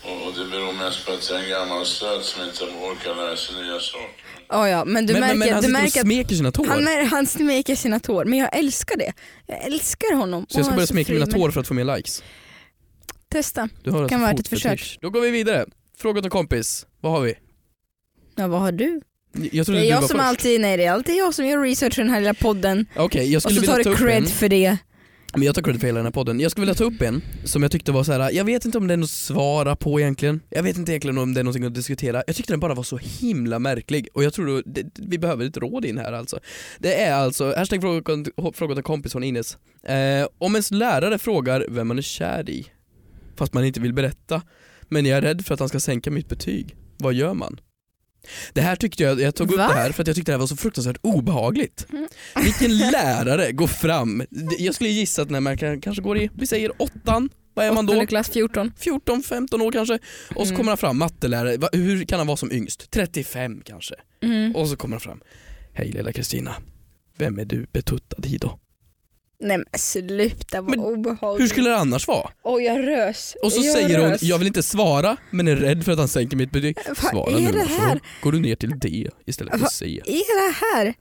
Och 0.02 0.26
och 0.26 0.32
det 0.38 0.44
beror 0.44 0.72
mest 0.72 1.06
på 1.06 1.12
att 1.12 1.30
jag 1.30 1.38
är 1.40 1.44
en 1.44 1.50
gammal 1.50 1.86
stöt 1.86 2.24
som 2.24 2.44
inte 2.48 2.64
orkar 2.64 3.14
lära 3.14 3.36
sig 3.36 3.54
nya 3.62 3.80
saker. 3.80 4.24
Ja, 4.48 4.68
ja, 4.68 4.84
men 4.84 5.06
du 5.06 5.12
men, 5.12 5.20
märker, 5.20 5.36
men, 5.36 5.38
men 5.38 5.52
han 5.54 5.62
du 5.62 5.66
och 5.68 5.72
märker 5.72 6.00
att 6.00 6.06
smeker 6.06 6.34
sina 6.34 6.52
tår. 6.52 6.66
han, 6.66 6.88
är- 6.88 7.04
han 7.04 7.26
smeker 7.26 7.76
sina 7.76 8.00
tår, 8.00 8.24
men 8.24 8.38
jag 8.38 8.56
älskar 8.58 8.96
det. 8.96 9.12
Jag 9.46 9.64
älskar 9.64 10.14
honom. 10.16 10.46
Så 10.48 10.58
jag 10.58 10.60
Och 10.60 10.66
ska 10.66 10.74
börja 10.74 10.86
smeka 10.86 11.12
mina 11.12 11.26
tår 11.26 11.50
för 11.50 11.60
att 11.60 11.68
få 11.68 11.74
mer 11.74 11.96
likes. 11.96 12.22
Testa. 13.28 13.68
Du 13.82 13.90
har 13.90 13.98
Kan 13.98 14.02
alltså 14.04 14.18
vara 14.18 14.40
ett 14.40 14.48
försök. 14.48 14.98
Då 15.00 15.10
går 15.10 15.20
vi 15.20 15.30
vidare. 15.30 15.66
Fråga 15.98 16.20
till 16.22 16.30
kompis. 16.30 16.86
Vad 17.00 17.12
har 17.12 17.20
vi? 17.20 17.34
Ja, 18.36 18.46
vad 18.46 18.60
har 18.60 18.72
du? 18.72 19.00
Jag 19.52 19.66
Det 19.66 19.78
är 19.78 19.84
jag 19.84 19.98
som 20.04 20.08
först. 20.08 20.20
alltid, 20.20 20.60
nej 20.60 20.76
det 20.76 20.84
är 20.84 20.92
alltid 20.92 21.16
jag 21.16 21.34
som 21.34 21.46
gör 21.46 21.62
research 21.62 21.98
i 21.98 22.02
den 22.02 22.10
här 22.10 22.20
lilla 22.20 22.34
podden. 22.34 22.86
Okej, 22.96 23.32
jag 23.32 23.46
Och 23.46 23.52
så 23.52 23.62
tar 23.62 23.78
du 23.78 23.96
cred 23.96 24.16
en. 24.16 24.26
för 24.26 24.48
det. 24.48 24.76
Men 25.36 25.42
jag 25.42 25.54
tar 25.54 25.62
credit 25.62 25.80
för 25.80 25.86
hela 25.88 25.98
den 25.98 26.06
här 26.06 26.12
podden. 26.12 26.40
Jag 26.40 26.50
skulle 26.50 26.62
vilja 26.62 26.74
ta 26.74 26.84
upp 26.84 27.02
en 27.02 27.22
som 27.44 27.62
jag 27.62 27.72
tyckte 27.72 27.92
var 27.92 28.04
så 28.04 28.12
här. 28.12 28.30
jag 28.30 28.44
vet 28.44 28.64
inte 28.64 28.78
om 28.78 28.86
det 28.86 28.94
är 28.94 28.96
något 28.96 29.04
att 29.04 29.10
svara 29.10 29.76
på 29.76 30.00
egentligen. 30.00 30.40
Jag 30.50 30.62
vet 30.62 30.76
inte 30.78 30.92
egentligen 30.92 31.18
om 31.18 31.34
det 31.34 31.40
är 31.40 31.44
någonting 31.44 31.64
att 31.64 31.74
diskutera. 31.74 32.22
Jag 32.26 32.36
tyckte 32.36 32.52
den 32.52 32.60
bara 32.60 32.74
var 32.74 32.82
så 32.82 32.96
himla 32.96 33.58
märklig 33.58 34.08
och 34.14 34.24
jag 34.24 34.34
tror 34.34 34.46
då, 34.46 34.62
det, 34.66 34.86
vi 34.98 35.18
behöver 35.18 35.46
ett 35.46 35.56
råd 35.56 35.84
in 35.84 35.98
här 35.98 36.12
alltså. 36.12 36.38
Det 36.78 36.94
är 37.02 37.14
alltså, 37.14 37.54
hashtag 37.56 37.80
fråga, 37.80 38.24
fråga 38.54 38.74
till 38.74 38.84
kompis 38.84 39.12
från 39.12 39.24
Ines. 39.24 39.58
Eh, 39.86 40.26
om 40.38 40.54
ens 40.54 40.70
lärare 40.70 41.18
frågar 41.18 41.66
vem 41.68 41.88
man 41.88 41.98
är 41.98 42.02
kär 42.02 42.50
i, 42.50 42.66
fast 43.36 43.52
man 43.54 43.64
inte 43.64 43.80
vill 43.80 43.92
berätta, 43.92 44.42
men 44.88 45.06
jag 45.06 45.18
är 45.18 45.22
rädd 45.22 45.46
för 45.46 45.54
att 45.54 45.60
han 45.60 45.68
ska 45.68 45.80
sänka 45.80 46.10
mitt 46.10 46.28
betyg, 46.28 46.76
vad 46.98 47.14
gör 47.14 47.34
man? 47.34 47.60
Det 48.52 48.60
här 48.60 48.76
tyckte 48.76 49.02
jag, 49.02 49.20
jag 49.20 49.34
tog 49.34 49.50
upp 49.52 49.58
Va? 49.58 49.68
det 49.68 49.74
här 49.74 49.92
för 49.92 50.02
att 50.02 50.06
jag 50.06 50.16
tyckte 50.16 50.32
det 50.32 50.34
här 50.34 50.40
var 50.40 50.46
så 50.46 50.56
fruktansvärt 50.56 50.96
obehagligt. 51.00 51.86
Mm. 51.92 52.08
Vilken 52.44 52.76
lärare 52.78 53.52
går 53.52 53.66
fram, 53.66 54.22
jag 54.58 54.74
skulle 54.74 54.90
gissa 54.90 55.22
att 55.22 55.30
när 55.30 55.40
man 55.40 55.58
kan- 55.58 55.80
kanske 55.80 56.02
går 56.02 56.18
i, 56.18 56.30
vi 56.34 56.46
säger 56.46 56.82
åttan, 56.82 57.28
vad 57.54 57.66
är 57.66 57.72
man 57.72 57.86
då? 57.86 58.06
Klass 58.06 58.28
14. 58.30 58.72
14-15 58.80 59.60
år 59.62 59.72
kanske. 59.72 59.94
Och 60.34 60.46
så 60.46 60.52
Mm. 60.52 60.56
kommer 60.56 60.70
han 60.70 60.78
fram, 60.78 60.98
mattelärare, 60.98 61.68
hur 61.72 62.04
kan 62.04 62.18
han 62.18 62.26
vara 62.26 62.36
som 62.36 62.52
yngst? 62.52 62.90
35 62.90 63.60
kanske. 63.64 63.94
Mm. 64.22 64.56
Och 64.56 64.68
så 64.68 64.76
kommer 64.76 64.94
han 64.94 65.00
fram, 65.00 65.20
hej 65.72 65.90
lilla 65.92 66.12
Kristina, 66.12 66.54
vem 67.16 67.38
är 67.38 67.44
du 67.44 67.66
betuttad 67.72 68.26
i 68.26 68.36
då? 68.38 68.58
Nej 69.44 69.56
men 69.58 69.66
sluta 69.80 70.60
vad 70.62 70.78
obehagligt. 70.78 71.42
Hur 71.42 71.48
skulle 71.48 71.70
det 71.70 71.76
annars 71.76 72.08
vara? 72.08 72.30
Oj 72.44 72.62
jag 72.64 72.86
rös. 72.88 73.36
Och 73.42 73.52
så 73.52 73.64
jag 73.64 73.74
säger 73.74 73.98
hon, 73.98 74.10
rös. 74.10 74.22
jag 74.22 74.38
vill 74.38 74.46
inte 74.46 74.62
svara 74.62 75.16
men 75.30 75.48
är 75.48 75.56
rädd 75.56 75.84
för 75.84 75.92
att 75.92 75.98
han 75.98 76.08
sänker 76.08 76.36
mitt 76.36 76.50
betyg. 76.50 76.78
Vad 76.88 76.96
Svara 76.96 77.36
är 77.36 77.40
nu 77.40 77.52
det 77.52 77.64
här? 77.64 78.00
går 78.22 78.32
du 78.32 78.40
ner 78.40 78.54
till 78.56 78.78
D 78.78 79.08
istället 79.26 79.52
för 79.52 79.60
Va- 79.60 79.68
C. 79.68 80.00
är 80.06 80.48
det 80.48 80.54
här? 80.76 80.94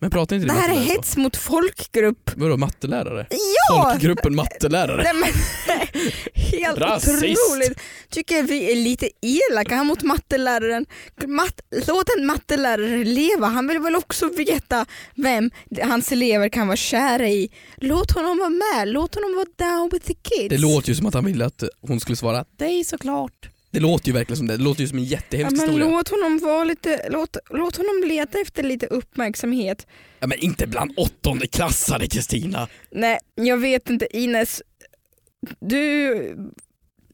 Men 0.00 0.10
pratar 0.10 0.36
inte 0.36 0.48
Det 0.48 0.52
här 0.54 0.68
är 0.68 0.80
hets 0.80 1.16
mot 1.16 1.36
folkgrupp. 1.36 2.30
Vadå 2.36 2.56
mattelärare? 2.56 3.26
Ja! 3.30 3.90
Folkgruppen 3.90 4.34
mattelärare? 4.36 5.02
Nej, 5.02 5.14
men, 5.14 5.28
helt 6.34 6.78
Rasist. 6.78 7.24
otroligt. 7.24 7.78
Tycker 8.10 8.42
vi 8.42 8.72
är 8.72 8.76
lite 8.76 9.10
elaka 9.20 9.84
mot 9.84 10.02
matteläraren. 10.02 10.86
Matt, 11.26 11.60
låt 11.86 12.08
en 12.18 12.26
mattelärare 12.26 13.04
leva, 13.04 13.46
han 13.46 13.68
vill 13.68 13.78
väl 13.78 13.96
också 13.96 14.28
veta 14.28 14.86
vem 15.14 15.50
hans 15.82 16.12
elever 16.12 16.48
kan 16.48 16.66
vara 16.66 16.76
kära 16.76 17.28
i. 17.28 17.50
Låt 17.76 18.10
honom 18.10 18.38
vara 18.38 18.48
med, 18.50 18.88
låt 18.88 19.14
honom 19.14 19.34
vara 19.34 19.70
down 19.70 19.90
with 19.92 20.06
the 20.06 20.14
kids. 20.14 20.48
Det 20.50 20.58
låter 20.58 20.88
ju 20.88 20.94
som 20.94 21.06
att 21.06 21.14
han 21.14 21.24
ville 21.24 21.46
att 21.46 21.62
hon 21.80 22.00
skulle 22.00 22.16
svara 22.16 22.44
dig 22.58 22.84
såklart. 22.84 23.48
Det 23.70 23.80
låter 23.80 24.06
ju 24.06 24.12
verkligen 24.12 24.36
som 24.36 24.46
det, 24.46 24.56
det 24.56 24.62
låter 24.62 24.80
ju 24.80 24.88
som 24.88 24.98
en 24.98 25.04
ja, 25.04 25.10
jättehemsk 25.10 25.56
men 25.56 25.68
historia. 25.68 25.90
låt 25.90 26.08
honom 26.08 26.38
vara 26.38 26.64
lite, 26.64 27.08
låt, 27.10 27.36
låt 27.50 27.76
honom 27.76 28.02
leta 28.06 28.38
efter 28.38 28.62
lite 28.62 28.86
uppmärksamhet. 28.86 29.86
Ja, 30.20 30.26
men 30.26 30.38
inte 30.38 30.66
bland 30.66 30.92
åttonde 30.96 31.46
klassare 31.46 32.06
Kristina. 32.06 32.68
Nej, 32.90 33.18
jag 33.34 33.58
vet 33.58 33.90
inte 33.90 34.16
Ines. 34.18 34.62
Du 35.60 36.36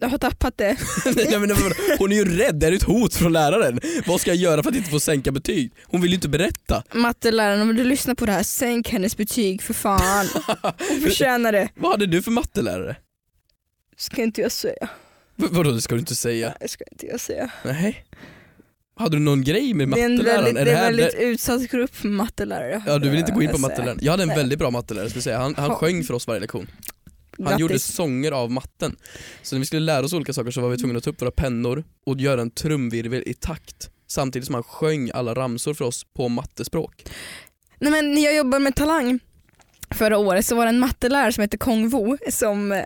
har 0.03 0.19
tappat 0.19 0.59
det. 0.59 0.77
Nej, 1.17 1.39
men 1.39 1.51
hon 1.99 2.13
är 2.13 2.17
ju 2.17 2.39
rädd, 2.39 2.55
det 2.55 2.67
är 2.67 2.73
ett 2.73 2.83
hot 2.83 3.15
från 3.15 3.33
läraren. 3.33 3.81
Vad 4.07 4.21
ska 4.21 4.31
jag 4.31 4.37
göra 4.37 4.63
för 4.63 4.71
att 4.71 4.77
inte 4.77 4.91
få 4.91 5.01
sänka 5.01 5.33
betyg? 5.33 5.73
Hon 5.85 6.01
vill 6.01 6.11
ju 6.11 6.15
inte 6.15 6.29
berätta. 6.29 6.83
Matteläraren, 6.95 7.63
om 7.63 7.77
du 7.77 7.85
lyssnar 7.85 8.15
på 8.15 8.27
det 8.27 8.33
här, 8.33 8.43
sänk 8.43 8.89
hennes 8.89 9.17
betyg 9.17 9.63
för 9.63 9.75
fan. 9.75 10.27
Hon 10.89 11.01
förtjänar 11.01 11.53
det. 11.53 11.69
Vad 11.75 11.91
hade 11.91 12.07
du 12.07 12.23
för 12.23 12.31
mattelärare? 12.31 12.97
Ska 13.97 14.23
inte 14.23 14.41
jag 14.41 14.53
säga. 14.53 14.89
V- 15.37 15.47
vadå 15.51 15.71
det 15.71 15.81
ska 15.81 15.95
du 15.95 15.99
inte 16.01 16.15
säga? 16.15 16.55
Det 16.61 16.69
ska 16.69 16.85
inte 16.93 17.07
jag 17.07 17.21
säga. 17.21 17.51
Nej. 17.65 18.05
Hade 18.97 19.17
du 19.17 19.21
någon 19.21 19.45
grej 19.45 19.75
med 19.75 19.89
Det 19.91 20.01
är 20.01 20.05
en 20.05 20.13
matteläraren? 20.17 20.45
väldigt, 20.45 20.61
Är 20.61 20.65
det 20.65 20.71
är 20.71 20.77
här 20.77 20.91
en 20.91 20.97
väldigt 20.97 21.17
det- 21.19 21.25
utsatt 21.25 21.63
grupp 21.71 22.05
mattelärare. 22.05 22.83
Ja 22.87 22.99
du 22.99 23.11
vill 23.11 23.19
inte 23.19 23.33
gå 23.33 23.43
in 23.43 23.51
på 23.51 23.59
matteläraren. 23.59 23.99
Jag 24.03 24.11
hade 24.13 24.23
en 24.23 24.29
väldigt 24.29 24.59
bra 24.59 24.71
mattelärare 24.71 25.09
skulle 25.09 25.19
jag 25.19 25.25
säga. 25.25 25.39
Han, 25.39 25.55
han 25.55 25.71
sjöng 25.75 26.05
för 26.05 26.15
oss 26.15 26.27
varje 26.27 26.41
lektion. 26.41 26.67
Han 27.39 27.45
Grattis. 27.47 27.61
gjorde 27.61 27.79
sånger 27.79 28.33
av 28.33 28.51
matten. 28.51 28.97
Så 29.43 29.55
när 29.55 29.61
vi 29.61 29.67
skulle 29.67 29.81
lära 29.83 30.05
oss 30.05 30.13
olika 30.13 30.33
saker 30.33 30.51
så 30.51 30.61
var 30.61 30.69
vi 30.69 30.77
tvungna 30.77 30.99
att 30.99 31.05
ta 31.05 31.11
upp 31.11 31.23
våra 31.23 31.31
pennor 31.31 31.85
och 32.07 32.21
göra 32.21 32.41
en 32.41 32.51
trumvirvel 32.51 33.23
i 33.27 33.35
takt. 33.35 33.91
Samtidigt 34.07 34.47
som 34.47 34.55
han 34.55 34.63
sjöng 34.65 35.11
alla 35.15 35.35
ramsor 35.35 35.75
för 35.75 35.85
oss 35.85 36.05
på 36.17 36.29
mattespråk. 36.29 37.05
Nej, 37.79 37.91
men 37.91 38.15
när 38.15 38.25
jag 38.25 38.37
jobbade 38.37 38.65
med 38.65 38.77
Talang 38.77 39.19
förra 39.91 40.19
året 40.19 40.47
så 40.47 40.57
var 40.57 40.65
det 40.65 40.69
en 40.69 40.79
mattelärare 40.79 41.33
som 41.33 41.43
hette 41.43 41.57
Kong 41.59 41.89
Wu 41.89 42.17
som 42.31 42.83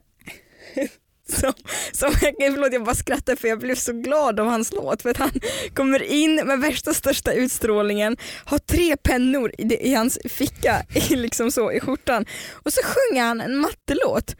som, 1.40 1.52
som, 1.98 2.12
förlåt 2.38 2.72
jag 2.72 2.84
bara 2.84 2.94
skrattar 2.94 3.36
för 3.36 3.48
jag 3.48 3.58
blev 3.58 3.74
så 3.74 3.92
glad 3.92 4.40
av 4.40 4.46
hans 4.46 4.72
låt 4.72 5.02
för 5.02 5.10
att 5.10 5.16
han 5.16 5.30
kommer 5.74 6.02
in 6.02 6.34
med 6.34 6.60
värsta 6.60 6.94
största 6.94 7.32
utstrålningen, 7.32 8.16
har 8.44 8.58
tre 8.58 8.96
pennor 8.96 9.52
i, 9.58 9.90
i 9.90 9.94
hans 9.94 10.18
ficka 10.24 10.82
i, 11.10 11.16
liksom 11.16 11.50
så, 11.50 11.72
i 11.72 11.80
skjortan 11.80 12.26
och 12.52 12.72
så 12.72 12.80
sjunger 12.84 13.22
han 13.22 13.40
en 13.40 13.56
mattelåt. 13.56 14.36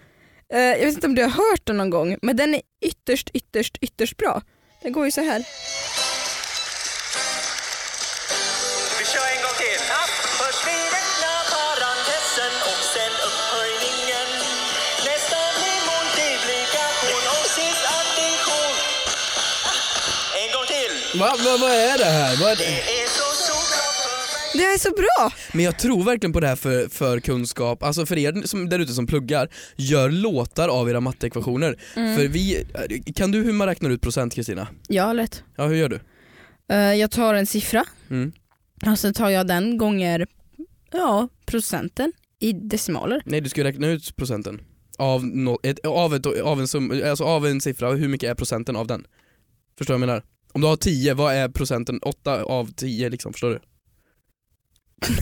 Uh, 0.55 0.61
jag 0.61 0.87
vet 0.87 0.95
inte 0.95 1.07
om 1.07 1.15
du 1.15 1.23
har 1.23 1.31
hört 1.31 1.67
den 1.67 1.77
någon 1.77 1.91
gång 1.91 2.17
men 2.23 2.37
den 2.37 2.55
är 2.55 2.63
ytterst 2.81 3.31
ytterst 3.35 3.79
ytterst 3.81 4.17
bra. 4.17 4.43
Den 4.83 4.93
går 4.93 5.05
ju 5.05 5.11
så 5.11 5.21
här. 5.21 5.45
Till. 21.19 21.45
Va, 21.45 21.51
va, 21.51 21.59
vad 21.61 21.71
är 21.71 21.99
det 21.99 22.05
här? 22.05 22.37
Vad 22.41 22.51
är 22.53 22.57
det? 22.57 22.65
Är 24.65 24.79
så 24.79 24.89
är 24.89 24.97
bra! 24.97 25.33
Men 25.53 25.65
jag 25.65 25.79
tror 25.79 26.05
verkligen 26.05 26.33
på 26.33 26.41
det 26.41 26.47
här 26.47 26.57
för, 26.57 26.89
för 26.89 27.21
kunskap, 27.21 27.83
alltså 27.83 28.07
för 28.07 28.19
er 28.19 28.47
som, 28.47 28.69
där 28.69 28.79
ute 28.79 28.93
som 28.93 29.07
pluggar, 29.07 29.49
gör 29.77 30.11
låtar 30.11 30.69
av 30.69 30.91
era 30.91 31.01
matteekvationer. 31.01 31.77
För 31.95 32.29
vi, 32.29 32.67
kan 33.15 33.31
du 33.31 33.43
hur 33.43 33.53
man 33.53 33.67
räknar 33.67 33.91
ut 33.91 34.01
procent 34.01 34.35
Kristina? 34.35 34.69
Ja 34.89 35.13
lätt. 35.13 35.43
Ja 35.57 35.67
hur 35.67 35.77
gör 35.77 35.89
du? 35.89 36.01
Eh, 36.71 36.95
jag 36.95 37.11
tar 37.11 37.35
en 37.35 37.47
siffra 37.47 37.85
Mm. 38.11 38.33
och 38.87 38.99
sen 38.99 39.15
tar 39.15 39.31
jag 39.31 39.47
den 39.47 39.79
gånger 39.79 40.27
ja, 40.93 41.29
procenten 41.47 42.13
i 42.41 42.53
decimaler. 42.53 43.23
Nej 43.25 43.41
du 43.41 43.49
ska 43.49 43.61
ju 43.61 43.65
räkna 43.67 43.89
ut 43.89 44.17
procenten. 44.17 44.61
Av, 44.99 45.27
no, 45.27 45.59
ett, 45.63 45.87
av, 45.87 46.15
ett, 46.15 46.27
av, 46.27 46.61
en 46.61 46.69
sum, 46.69 47.03
alltså 47.05 47.25
av 47.25 47.47
en 47.47 47.61
siffra, 47.61 47.91
hur 47.91 48.09
mycket 48.09 48.31
är 48.31 48.35
procenten 48.35 48.77
av 48.77 48.87
den? 48.87 49.07
Förstår 49.79 49.95
du 49.95 49.99
vad 50.01 50.03
jag 50.03 50.07
menar? 50.09 50.23
Om 50.53 50.61
du 50.61 50.67
har 50.67 50.77
10, 50.77 51.15
vad 51.15 51.35
är 51.35 51.49
procenten? 51.49 51.99
8 52.03 52.43
av 52.45 52.73
10 52.73 53.09
liksom, 53.09 53.33
förstår 53.33 53.51
du? 53.51 53.59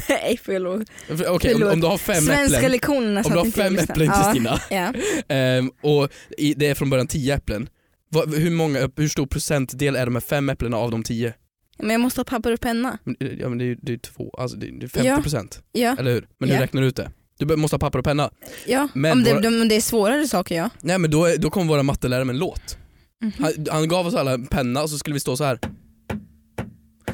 Nej 0.08 0.40
förlåt. 0.42 0.88
Okej, 1.10 1.26
om, 1.28 1.38
Förlåt. 1.40 1.72
om 1.72 1.80
du 1.80 1.86
har 1.86 1.98
fem 1.98 2.22
Svenska 2.24 2.56
äpplen, 2.56 2.72
lektionerna 2.72 3.22
om 3.24 3.32
du 3.32 3.38
har 3.38 3.44
fem 3.50 3.78
äpplen 3.78 4.06
ja. 4.06 4.22
Kristina, 4.22 4.60
Ja. 4.70 4.92
ehm, 5.34 5.70
och 5.82 6.08
i, 6.38 6.54
det 6.54 6.66
är 6.66 6.74
från 6.74 6.90
början 6.90 7.06
10 7.06 7.34
äpplen, 7.34 7.68
vad, 8.08 8.34
hur, 8.34 8.50
många, 8.50 8.90
hur 8.96 9.08
stor 9.08 9.26
procentdel 9.26 9.96
är 9.96 10.04
de 10.06 10.14
här 10.14 10.20
fem 10.20 10.48
äpplena 10.48 10.76
av 10.76 10.90
de 10.90 11.02
10? 11.02 11.34
Men 11.78 11.90
jag 11.90 12.00
måste 12.00 12.20
ha 12.20 12.24
papper 12.24 12.52
och 12.52 12.60
penna. 12.60 12.98
Men, 13.04 13.16
eh, 13.20 13.28
Ja 13.40 13.48
men 13.48 13.58
det 13.58 13.64
är 13.64 13.90
ju 13.90 13.98
två, 13.98 14.30
alltså 14.38 14.56
det 14.56 14.66
är 14.66 14.72
det 14.72 14.96
är 14.96 15.16
50% 15.16 15.60
Ja, 15.72 15.96
eller 15.98 16.10
hur? 16.12 16.28
Men 16.38 16.48
hur 16.48 16.56
Ja. 16.56 16.62
räknar 16.62 16.82
du 16.82 16.88
ut 16.88 16.96
det? 16.96 17.10
Du 17.38 17.56
måste 17.56 17.74
ha 17.74 17.78
papper 17.78 17.98
och 17.98 18.04
penna. 18.04 18.30
ja. 18.66 18.88
Men 18.94 19.12
om, 19.12 19.24
det, 19.24 19.34
våra- 19.34 19.48
om 19.48 19.68
det 19.68 19.74
är 19.76 19.80
svårare 19.80 20.28
saker 20.28 20.56
ja. 20.56 20.70
Nej 20.80 20.98
men 20.98 21.10
då, 21.10 21.24
är- 21.24 21.36
då 21.36 21.50
kommer 21.50 21.66
våra 21.68 21.82
mattelärare 21.82 22.24
med 22.24 22.34
en 22.34 22.38
låt. 22.40 22.78
Mhm. 23.22 23.32
Han, 23.38 23.52
han 23.70 23.88
gav 23.88 24.06
oss 24.06 24.14
alla 24.14 24.34
en 24.34 24.46
penna 24.46 24.82
och 24.82 24.90
så 24.90 24.98
skulle 24.98 25.14
vi 25.14 25.20
stå 25.20 25.36
så 25.36 25.44
här. 25.44 25.58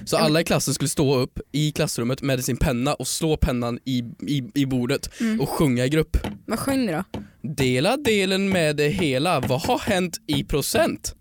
Så 0.04 0.16
alla 0.16 0.40
i 0.40 0.44
klassen 0.44 0.74
skulle 0.74 0.88
stå 0.88 1.16
upp 1.16 1.40
i 1.52 1.72
klassrummet 1.72 2.22
med 2.22 2.44
sin 2.44 2.56
penna 2.56 2.94
och 2.94 3.06
slå 3.06 3.36
pennan 3.36 3.78
i, 3.84 3.98
i, 4.26 4.50
i 4.54 4.66
bordet 4.66 5.20
Mm. 5.20 5.40
och 5.40 5.48
sjunga 5.48 5.86
i 5.86 5.88
grupp. 5.88 6.16
Vad 6.46 6.58
sjöng 6.58 6.86
ni 6.86 6.92
då? 6.92 7.04
Dela 7.42 7.96
delen 7.96 8.48
med 8.48 8.76
det 8.76 8.88
hela, 8.88 9.40
vad 9.40 9.60
har 9.62 9.78
hänt 9.78 10.18
i 10.26 10.44
procent? 10.44 11.14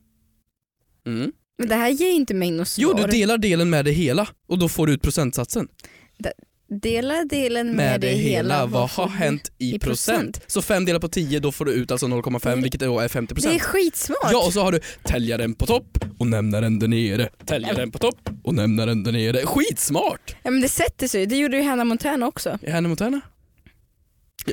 Mm. 1.07 1.31
Men 1.57 1.67
det 1.69 1.75
här 1.75 1.89
ger 1.89 2.11
inte 2.11 2.33
mig 2.33 2.51
något 2.51 2.67
svar. 2.67 2.83
Jo 2.83 2.93
du 2.93 3.11
delar 3.11 3.37
delen 3.37 3.69
med 3.69 3.85
det 3.85 3.91
hela 3.91 4.27
och 4.47 4.59
då 4.59 4.69
får 4.69 4.87
du 4.87 4.93
ut 4.93 5.01
procentsatsen. 5.01 5.67
Dela 6.81 7.23
delen 7.25 7.67
med, 7.67 7.75
Med 7.75 8.01
det 8.01 8.07
hela, 8.07 8.65
vad 8.65 8.91
får 8.91 9.03
har 9.03 9.09
hänt 9.09 9.51
i, 9.57 9.75
i 9.75 9.79
procent? 9.79 10.33
procent? 10.35 10.51
Så 10.51 10.61
5 10.61 10.85
delat 10.85 11.01
på 11.01 11.07
10 11.07 11.39
då 11.39 11.51
får 11.51 11.65
du 11.65 11.71
ut 11.71 11.91
alltså 11.91 12.05
0,5 12.07 12.55
Det- 12.55 12.61
vilket 12.61 12.81
då 12.81 12.99
är 12.99 13.07
50%. 13.07 13.41
Det 13.49 13.55
är 13.55 13.59
skitsmart. 13.59 14.17
Ja 14.31 14.45
och 14.45 14.53
så 14.53 14.61
har 14.63 14.71
du 14.71 14.79
täljaren 15.03 15.53
på 15.55 15.65
topp 15.65 15.97
och 16.17 16.27
nämnaren 16.27 16.79
där 16.79 16.87
nere. 16.87 17.29
Täljaren 17.45 17.91
på 17.91 17.97
topp 17.97 18.29
och 18.43 18.53
nämnaren 18.55 19.03
där 19.03 19.11
nere. 19.11 19.45
Skitsmart! 19.45 20.35
Ja, 20.43 20.51
men 20.51 20.61
det 20.61 20.69
sätter 20.69 21.07
sig, 21.07 21.25
det 21.25 21.35
gjorde 21.37 21.57
ju 21.57 21.63
Hannah 21.63 21.85
Montana 21.85 22.27
också. 22.27 22.59
Är 22.61 22.71
Hannah 22.71 22.87
Montana? 22.89 23.21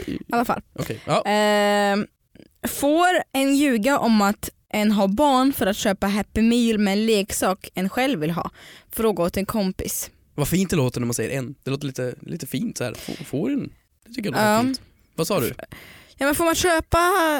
I 0.06 0.18
alla 0.32 0.44
fall. 0.44 0.62
Okej, 0.78 1.00
ja. 1.06 1.22
Ehm, 1.26 2.06
får 2.68 3.22
en 3.32 3.56
ljuga 3.56 3.98
om 3.98 4.22
att 4.22 4.50
en 4.72 4.92
har 4.92 5.08
barn 5.08 5.52
för 5.52 5.66
att 5.66 5.76
köpa 5.76 6.06
Happy 6.06 6.42
Meal 6.42 6.78
med 6.78 6.92
en 6.92 7.06
leksak 7.06 7.68
en 7.74 7.88
själv 7.88 8.20
vill 8.20 8.30
ha? 8.30 8.50
Fråga 8.92 9.22
åt 9.22 9.36
en 9.36 9.46
kompis. 9.46 10.10
Vad 10.38 10.48
fint 10.48 10.70
det 10.70 10.76
låter 10.76 11.00
när 11.00 11.06
man 11.06 11.14
säger 11.14 11.38
en. 11.38 11.54
Det 11.62 11.70
låter 11.70 11.86
lite, 11.86 12.14
lite 12.20 12.46
fint 12.46 12.78
så 12.78 12.84
här. 12.84 12.94
Får, 12.94 13.24
får 13.24 13.50
en? 13.50 13.72
Det 14.06 14.14
tycker 14.14 14.24
jag 14.24 14.32
låter 14.32 14.52
Ja. 14.52 14.62
fint. 14.62 14.80
Vad 15.14 15.26
sa 15.26 15.40
du? 15.40 15.52
Ja, 16.16 16.26
men 16.26 16.34
får 16.34 16.44
man 16.44 16.54
köpa, 16.54 16.98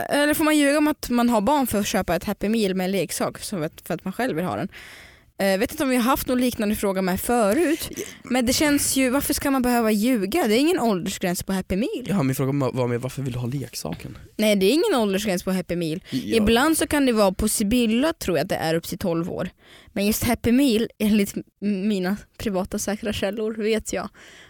eller 0.09 0.35
får 0.35 0.45
man 0.45 0.57
ljuga 0.59 0.79
om 0.79 0.89
att 0.89 1.11
man 1.11 1.29
har 1.29 1.41
barn 1.41 1.67
för 1.67 1.79
att 1.81 1.87
köpa 1.87 2.17
ett 2.17 2.25
Happy 2.25 2.49
Meal 2.49 2.75
med 2.75 2.85
en 2.85 2.91
leksak 2.93 3.39
för 3.39 3.63
att 3.89 4.05
man 4.05 4.13
själv 4.13 4.37
vill 4.37 4.45
ha 4.45 4.57
den? 4.57 4.69
Jag 5.41 5.59
vet 5.59 5.71
inte 5.71 5.83
om 5.83 5.89
vi 5.91 5.97
har 5.97 6.03
haft 6.03 6.27
någon 6.29 6.41
liknande 6.41 6.75
fråga 6.77 7.03
med 7.03 7.21
förut. 7.21 7.89
Men 8.23 8.47
det 8.47 8.53
känns 8.53 8.97
ju, 8.97 9.11
varför 9.11 9.35
ska 9.35 9.51
man 9.51 9.63
behöva 9.63 9.91
ljuga? 9.91 10.47
Det 10.49 10.55
är 10.55 10.59
ingen 10.59 10.81
åldersgräns 10.81 11.43
på 11.43 11.53
Happy 11.53 11.77
Meal. 11.77 12.05
Ja, 12.09 12.23
min 12.23 12.35
fråga 12.35 12.71
var 12.73 12.87
med 12.89 13.01
varför 13.01 13.23
vill 13.23 13.33
du 13.33 13.39
ha 13.39 13.47
leksaken? 13.47 14.19
Nej 14.37 14.57
det 14.57 14.67
är 14.67 14.71
ingen 14.73 14.95
åldersgräns 14.95 15.43
på 15.43 15.53
Happy 15.53 15.77
Meal. 15.77 16.01
Ja. 16.11 16.19
Ibland 16.37 16.79
så 16.79 16.87
kan 16.87 17.07
det 17.07 17.13
vara 17.13 17.33
på 17.33 17.49
Sibylla 17.49 18.13
tror 18.13 18.37
jag 18.39 18.43
att 18.45 18.49
det 18.49 18.57
är 18.57 18.75
upp 18.75 18.85
till 18.89 18.99
12 18.99 19.31
år. 19.31 19.49
Men 19.99 20.07
just 20.07 20.25
Happy 20.25 20.53
Meal, 20.53 20.89
enligt 20.99 21.35
mina 21.61 22.17
privata 22.37 22.79
säkra 22.79 23.13
källor 23.13 23.55
vet 23.55 23.93
jag 23.93 24.09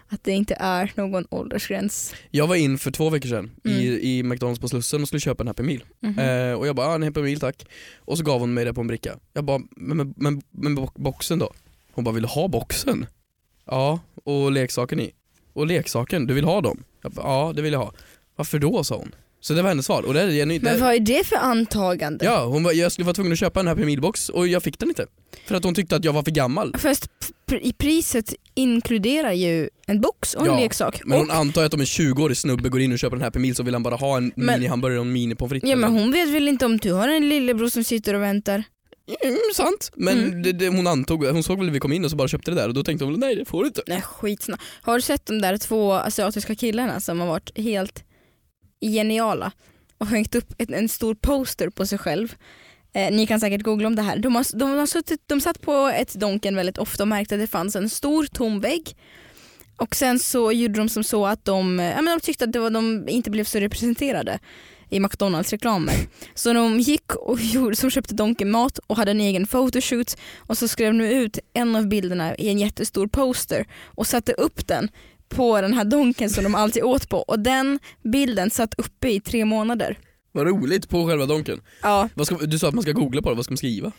att 0.09 0.25
det 0.25 0.33
inte 0.33 0.55
är 0.55 0.93
någon 0.95 1.27
åldersgräns. 1.31 2.15
Jag 2.31 2.47
var 2.47 2.57
in 2.57 2.79
för 2.79 2.91
två 2.91 3.11
veckor 3.11 3.29
sedan 3.29 3.51
Mm. 3.65 3.79
i, 3.79 3.87
i 3.87 4.23
McDonalds 4.23 4.61
på 4.61 4.69
Slussen 4.69 5.03
och 5.03 5.09
skulle 5.09 5.21
köpa 5.21 5.43
en 5.43 5.47
Happy 5.47 5.63
Meal. 5.63 5.85
Mhm. 6.01 6.19
Eh, 6.19 6.53
och 6.53 6.67
jag 6.67 6.77
bara, 6.77 6.87
ah, 6.87 6.95
en 6.95 7.03
Happy 7.03 7.21
Meal 7.23 7.41
tack. 7.41 7.65
Och 7.99 8.19
så 8.19 8.25
gav 8.25 8.41
hon 8.41 8.55
mig 8.55 8.65
det 8.65 8.75
på 8.75 8.81
en 8.81 8.87
bricka. 8.87 9.19
Jag 9.33 9.45
bara, 9.45 9.59
men, 9.77 9.97
men, 9.97 10.15
men, 10.17 10.43
men 10.51 10.75
bo- 10.75 10.91
boxen 10.95 11.39
då? 11.39 11.53
Hon 11.93 12.05
bara, 12.05 12.15
vill 12.15 12.23
du 12.23 12.29
ha 12.29 12.49
boxen? 12.49 13.07
Ja, 13.65 14.01
och 14.25 14.53
leksaken 14.53 15.01
i. 15.01 15.11
Och 15.53 15.67
leksaken, 15.67 16.27
du 16.27 16.35
vill 16.35 16.45
ha 16.45 16.61
dem? 16.61 16.85
Jag 17.03 17.13
bara, 17.13 17.27
ja 17.27 17.53
det 17.57 17.63
vill 17.63 17.73
jag 17.73 17.81
ha. 17.81 17.93
Varför 18.37 18.59
då 18.59 18.85
sa 18.85 18.97
hon. 18.97 19.15
Så 19.41 19.55
det 19.55 19.63
var 19.63 19.69
hennes 19.69 19.87
svar 19.87 20.03
och 20.03 20.15
det 20.15 20.21
är 20.23 20.31
genuint. 20.31 20.63
Men 20.63 20.81
vad 20.81 20.95
är 20.95 21.01
det 21.01 21.27
för 21.27 21.37
antagande? 21.37 22.25
Ja, 22.25 22.45
hon 22.45 22.63
var, 22.65 22.73
jag 22.73 22.93
skulle 22.93 23.05
vara 23.07 23.15
tvungen 23.15 23.33
att 23.33 23.39
köpa 23.39 23.61
en 23.61 23.67
Happy 23.67 23.85
Meal-box 23.85 24.29
och 24.29 24.49
jag 24.49 24.63
fick 24.63 24.79
den 24.79 24.89
inte. 24.89 25.07
För 25.47 25.55
att 25.55 25.65
hon 25.65 25.75
tyckte 25.75 25.97
att 25.97 26.05
jag 26.05 26.13
var 26.13 26.23
för 26.23 26.31
gammal. 26.31 26.75
Fast 26.79 27.07
i 27.61 27.73
priset 27.73 28.35
inkluderar 28.55 29.33
ju 29.33 29.69
en 29.87 30.01
box 30.01 30.35
och 30.35 30.47
en 30.47 30.53
Ja, 30.53 30.61
leksak. 30.61 31.01
Men 31.05 31.19
hon 31.19 31.31
och, 31.31 31.37
antar 31.37 31.65
att 31.65 31.75
om 31.75 31.81
en 31.81 31.87
20-årig 31.87 32.37
snubbe 32.37 32.69
går 32.69 32.81
in 32.81 32.93
och 32.93 32.99
köper 32.99 33.17
en 33.17 33.23
Happy 33.23 33.39
Meal 33.39 33.55
så 33.55 33.63
vill 33.63 33.75
han 33.75 33.83
bara 33.83 33.95
ha 33.97 34.17
en 34.17 34.33
Men- 34.37 34.47
mini-hamburgare 34.61 34.99
och 34.99 35.07
en 35.07 35.13
mini-pommes 35.17 35.49
frites. 35.49 35.71
ja 35.71 35.77
men 35.77 35.93
hon 35.93 36.13
vet 36.13 36.29
väl 36.29 36.49
inte 36.49 36.67
om 36.67 36.77
du 36.79 36.93
har 36.93 37.09
en 37.09 37.29
lillebror 37.29 37.69
som 37.69 37.85
sitter 37.85 38.15
och 38.15 38.23
väntar? 38.23 38.63
Mm, 39.25 39.39
sant, 39.55 39.91
men 39.97 40.19
Mm. 40.25 40.43
Det, 40.43 40.53
det, 40.53 40.69
hon 40.69 40.87
antog, 40.87 41.25
hon 41.27 41.43
såg 41.43 41.57
väl 41.59 41.67
när 41.67 41.73
vi 41.73 41.81
kom 41.81 41.93
in 41.93 42.05
och 42.05 42.11
så 42.11 42.17
bara 42.17 42.29
köpte 42.29 42.51
det 42.51 42.55
där 42.55 42.69
och 42.69 42.75
då 42.75 42.83
tänkte 42.85 43.05
hon 43.05 43.21
nej 43.21 43.35
det 43.37 43.45
får 43.45 43.63
du 43.63 43.67
inte. 43.67 43.83
Nej 43.87 44.01
skitsna. 44.03 44.59
Har 44.83 44.95
du 44.97 45.03
sett 45.03 45.27
de 45.27 45.41
där 45.41 45.57
två 45.57 45.93
asiatiska 45.93 46.55
killarna 46.55 47.01
som 47.01 47.21
har 47.21 47.27
varit 47.27 47.59
helt 47.59 48.05
geniala 48.81 49.53
och 49.99 50.07
hängt 50.07 50.35
upp 50.35 50.55
en, 50.59 50.75
en 50.75 50.89
stor 50.89 51.15
poster 51.15 51.71
på 51.71 51.87
sig 51.87 51.99
själv? 51.99 52.35
Eh, 52.93 53.11
ni 53.11 53.27
kan 53.27 53.41
säkert 53.41 53.63
googla 53.63 53.87
om 53.87 53.97
det 53.97 54.03
här. 54.03 54.19
De, 54.19 54.37
har, 54.37 54.59
de, 54.59 54.79
har 54.79 54.87
suttit, 54.87 55.21
de 55.27 55.41
satt 55.41 55.61
på 55.61 55.93
ett 55.95 56.15
Donken 56.15 56.57
väldigt 56.57 56.79
ofta 56.79 57.03
och 57.03 57.09
märkte 57.09 57.35
att 57.35 57.41
det 57.41 57.47
fanns 57.47 57.77
en 57.77 57.89
stor 57.89 58.27
tom 58.27 58.61
vägg. 58.61 58.97
Och 59.77 59.97
sen 59.97 60.19
så 60.19 60.53
gjorde 60.53 60.75
de 60.75 60.89
som 60.89 61.05
så 61.05 61.27
att 61.27 61.45
de, 61.45 61.81
eh, 61.81 61.87
ja, 61.87 62.03
men 62.03 62.19
de 62.19 62.21
tyckte 62.21 62.45
att 62.45 62.53
det 62.53 62.59
var, 62.59 62.71
de 62.71 63.09
inte 63.09 63.31
blev 63.31 63.45
så 63.45 63.59
representerade 63.59 64.39
i 64.91 65.01
McDonalds 65.01 65.51
reklamer. 65.51 65.95
Så 66.35 66.53
de 66.53 66.81
gick 66.81 67.15
och 67.15 67.41
gjorde, 67.41 67.77
som 67.77 67.91
köpte 67.91 68.15
Donken 68.15 68.51
mat 68.51 68.79
och 68.87 68.97
hade 68.97 69.11
en 69.11 69.21
egen 69.21 69.47
photoshoot 69.47 70.17
och 70.37 70.59
så 70.59 70.69
skrev 70.69 70.95
de 70.95 71.05
ut 71.05 71.39
en 71.55 71.77
av 71.77 71.89
bilderna 71.89 72.37
i 72.37 72.49
en 72.49 72.59
jättestor 72.59 73.07
poster 73.07 73.67
och 73.85 74.07
satte 74.07 74.33
upp 74.33 74.67
den 74.67 74.89
på 75.29 75.61
den 75.61 75.75
här 75.75 75.85
donken 75.85 76.31
som 76.31 76.45
de 76.45 76.55
alltid 76.55 76.83
åt 76.83 77.09
på 77.09 77.19
och 77.19 77.41
den 77.41 77.79
bilden 78.13 78.51
satt 78.51 78.75
uppe 78.79 79.09
i 79.09 79.21
tre 79.21 79.45
månader. 79.45 79.99
Vad 80.33 80.47
roligt 80.47 80.89
på 80.89 81.07
själva 81.07 81.27
donken. 81.27 81.61
Ja, 81.83 82.09
Vad 82.15 82.27
ska, 82.27 82.37
du 82.37 82.59
sa 82.59 82.69
att 82.69 82.75
man 82.75 82.83
ska 82.83 82.93
googla 82.93 83.23
på 83.23 83.29
det, 83.31 83.35
vad 83.37 83.45
ska 83.45 83.53
man 83.53 83.57
skriva? 83.59 83.93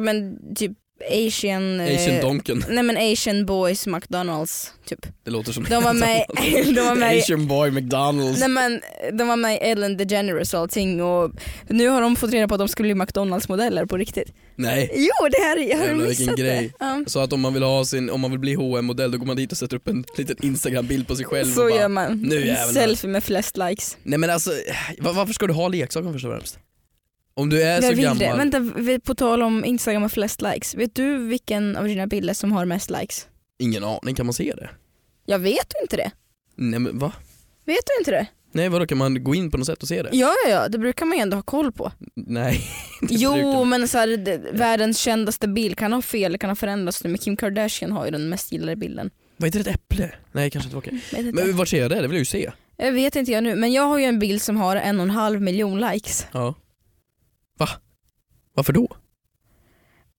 men 0.00 0.38
typ 0.54 0.72
Asian... 1.10 1.80
eh, 1.80 1.94
Asian 1.96 2.20
donken. 2.20 2.64
Nej 2.68 2.82
men 2.82 2.96
Asian 3.12 3.46
boys 3.46 3.86
McDonalds 3.86 4.72
typ. 4.88 5.06
Det 5.24 5.30
låter 5.30 5.52
som 5.52 5.64
De 5.64 5.84
var 5.84 5.92
med, 5.94 6.24
de 6.74 6.80
var 6.80 6.94
med 6.94 7.18
Asian 7.18 7.46
boy 7.46 7.70
McDonalds. 7.70 8.40
Nej 8.40 8.48
men 8.48 8.80
de 9.12 9.28
var 9.28 9.36
med 9.36 9.54
i 9.54 9.58
Ellen 9.58 9.96
DeGeneres 9.96 10.54
och 10.54 10.60
allting 10.60 11.02
och 11.02 11.30
nu 11.68 11.88
har 11.88 12.00
de 12.00 12.16
fått 12.16 12.30
reda 12.32 12.48
på 12.48 12.54
att 12.54 12.58
de 12.58 12.68
skulle 12.68 12.94
bli 12.94 13.02
McDonalds 13.04 13.48
modeller 13.48 13.86
på 13.86 13.96
riktigt. 13.96 14.32
Nej. 14.58 14.90
Jo 14.94 15.28
det 15.30 15.38
här, 15.44 15.56
jag 15.70 15.78
har 15.78 15.86
Jävlar, 15.86 16.06
missat 16.08 16.36
grej. 16.36 16.72
det. 16.78 16.84
Ja. 16.84 17.04
Så 17.06 17.20
att 17.20 17.32
om 17.32 17.40
man 17.40 17.54
vill 17.54 17.62
ha 17.62 17.84
sin, 17.84 18.10
om 18.10 18.20
man 18.20 18.30
vill 18.30 18.40
bli 18.40 18.54
hm 18.54 18.84
modell 18.86 19.10
då 19.10 19.18
går 19.18 19.26
man 19.26 19.36
dit 19.36 19.52
och 19.52 19.58
sätter 19.58 19.76
upp 19.76 19.88
en 19.88 20.04
liten 20.18 20.36
instagram-bild 20.42 21.08
på 21.08 21.16
sig 21.16 21.24
själv 21.24 21.52
Så 21.54 21.62
och 21.64 21.70
bara, 21.70 21.80
gör 21.80 21.88
man. 21.88 22.22
nu 22.22 22.46
jävlar. 22.46 22.72
Selfie 22.74 23.10
med 23.10 23.24
flest 23.24 23.56
likes. 23.56 23.96
Nej 24.02 24.18
men 24.18 24.30
alltså, 24.30 24.50
va- 24.98 25.12
varför 25.12 25.32
ska 25.34 25.46
du 25.46 25.52
ha 25.52 25.68
leksaken 25.68 26.12
först 26.12 26.24
och 26.24 26.32
främst? 26.32 26.58
Om 27.36 27.50
du 27.50 27.62
är 27.62 27.80
så 27.80 27.86
Jag 27.86 27.90
vill 27.92 28.04
gammal. 28.04 28.50
det. 28.50 28.60
Vänta, 28.60 29.00
på 29.06 29.14
tal 29.14 29.42
om 29.42 29.64
Instagram 29.64 30.02
med 30.02 30.12
flest 30.12 30.42
likes. 30.42 30.74
Vet 30.74 30.94
du 30.94 31.18
vilken 31.18 31.76
av 31.76 31.84
dina 31.84 32.06
bilder 32.06 32.34
som 32.34 32.52
har 32.52 32.64
mest 32.64 32.90
likes? 32.90 33.26
Ingen 33.58 33.84
aning, 33.84 34.14
kan 34.14 34.26
man 34.26 34.32
se 34.32 34.52
det? 34.56 34.70
Jag 35.26 35.38
vet 35.38 35.70
du 35.74 35.82
inte 35.82 35.96
det? 35.96 36.10
Nej 36.56 36.80
men 36.80 36.98
va? 36.98 37.12
Vet 37.64 37.78
du 37.86 38.00
inte 38.00 38.10
det? 38.10 38.26
Nej 38.52 38.68
vadå, 38.68 38.86
kan 38.86 38.98
man 38.98 39.24
gå 39.24 39.34
in 39.34 39.50
på 39.50 39.58
något 39.58 39.66
sätt 39.66 39.82
och 39.82 39.88
se 39.88 40.02
det? 40.02 40.08
Ja, 40.12 40.34
ja, 40.44 40.50
ja, 40.50 40.68
det 40.68 40.78
brukar 40.78 41.06
man 41.06 41.16
ju 41.16 41.22
ändå 41.22 41.36
ha 41.36 41.42
koll 41.42 41.72
på. 41.72 41.92
Nej. 42.14 42.60
Jo, 43.10 43.64
men 43.64 43.88
så 43.88 43.98
här, 43.98 44.16
det, 44.16 44.38
världens 44.52 44.98
kändaste 44.98 45.48
bild 45.48 45.78
kan 45.78 45.92
ha 45.92 46.02
fel, 46.02 46.38
kan 46.38 46.50
ha 46.50 46.54
förändrats 46.56 47.04
nu, 47.04 47.10
men 47.10 47.18
Kim 47.18 47.36
Kardashian 47.36 47.92
har 47.92 48.04
ju 48.04 48.10
den 48.10 48.28
mest 48.28 48.52
gillade 48.52 48.76
bilden. 48.76 49.10
Vad 49.36 49.46
heter 49.48 49.64
det, 49.64 49.70
ett 49.70 49.76
äpple? 49.76 50.10
Nej 50.32 50.50
kanske 50.50 50.66
inte 50.66 50.74
var 50.76 50.82
okej. 50.82 51.00
Vet 51.12 51.20
inte. 51.26 51.44
Men 51.44 51.56
vart 51.56 51.68
ser 51.68 51.80
jag 51.80 51.90
det? 51.90 51.94
Det 51.94 52.02
vill 52.08 52.10
jag 52.12 52.18
ju 52.18 52.24
se. 52.24 52.50
Jag 52.76 52.92
vet 52.92 53.16
inte 53.16 53.32
jag 53.32 53.44
nu, 53.44 53.54
men 53.56 53.72
jag 53.72 53.82
har 53.82 53.98
ju 53.98 54.04
en 54.04 54.18
bild 54.18 54.42
som 54.42 54.56
har 54.56 54.76
en 54.76 54.96
och 55.00 55.02
en 55.04 55.10
halv 55.10 55.40
miljon 55.42 55.80
likes. 55.80 56.26
Ja. 56.32 56.54
Va? 57.58 57.68
Varför 58.54 58.72
då? 58.72 58.86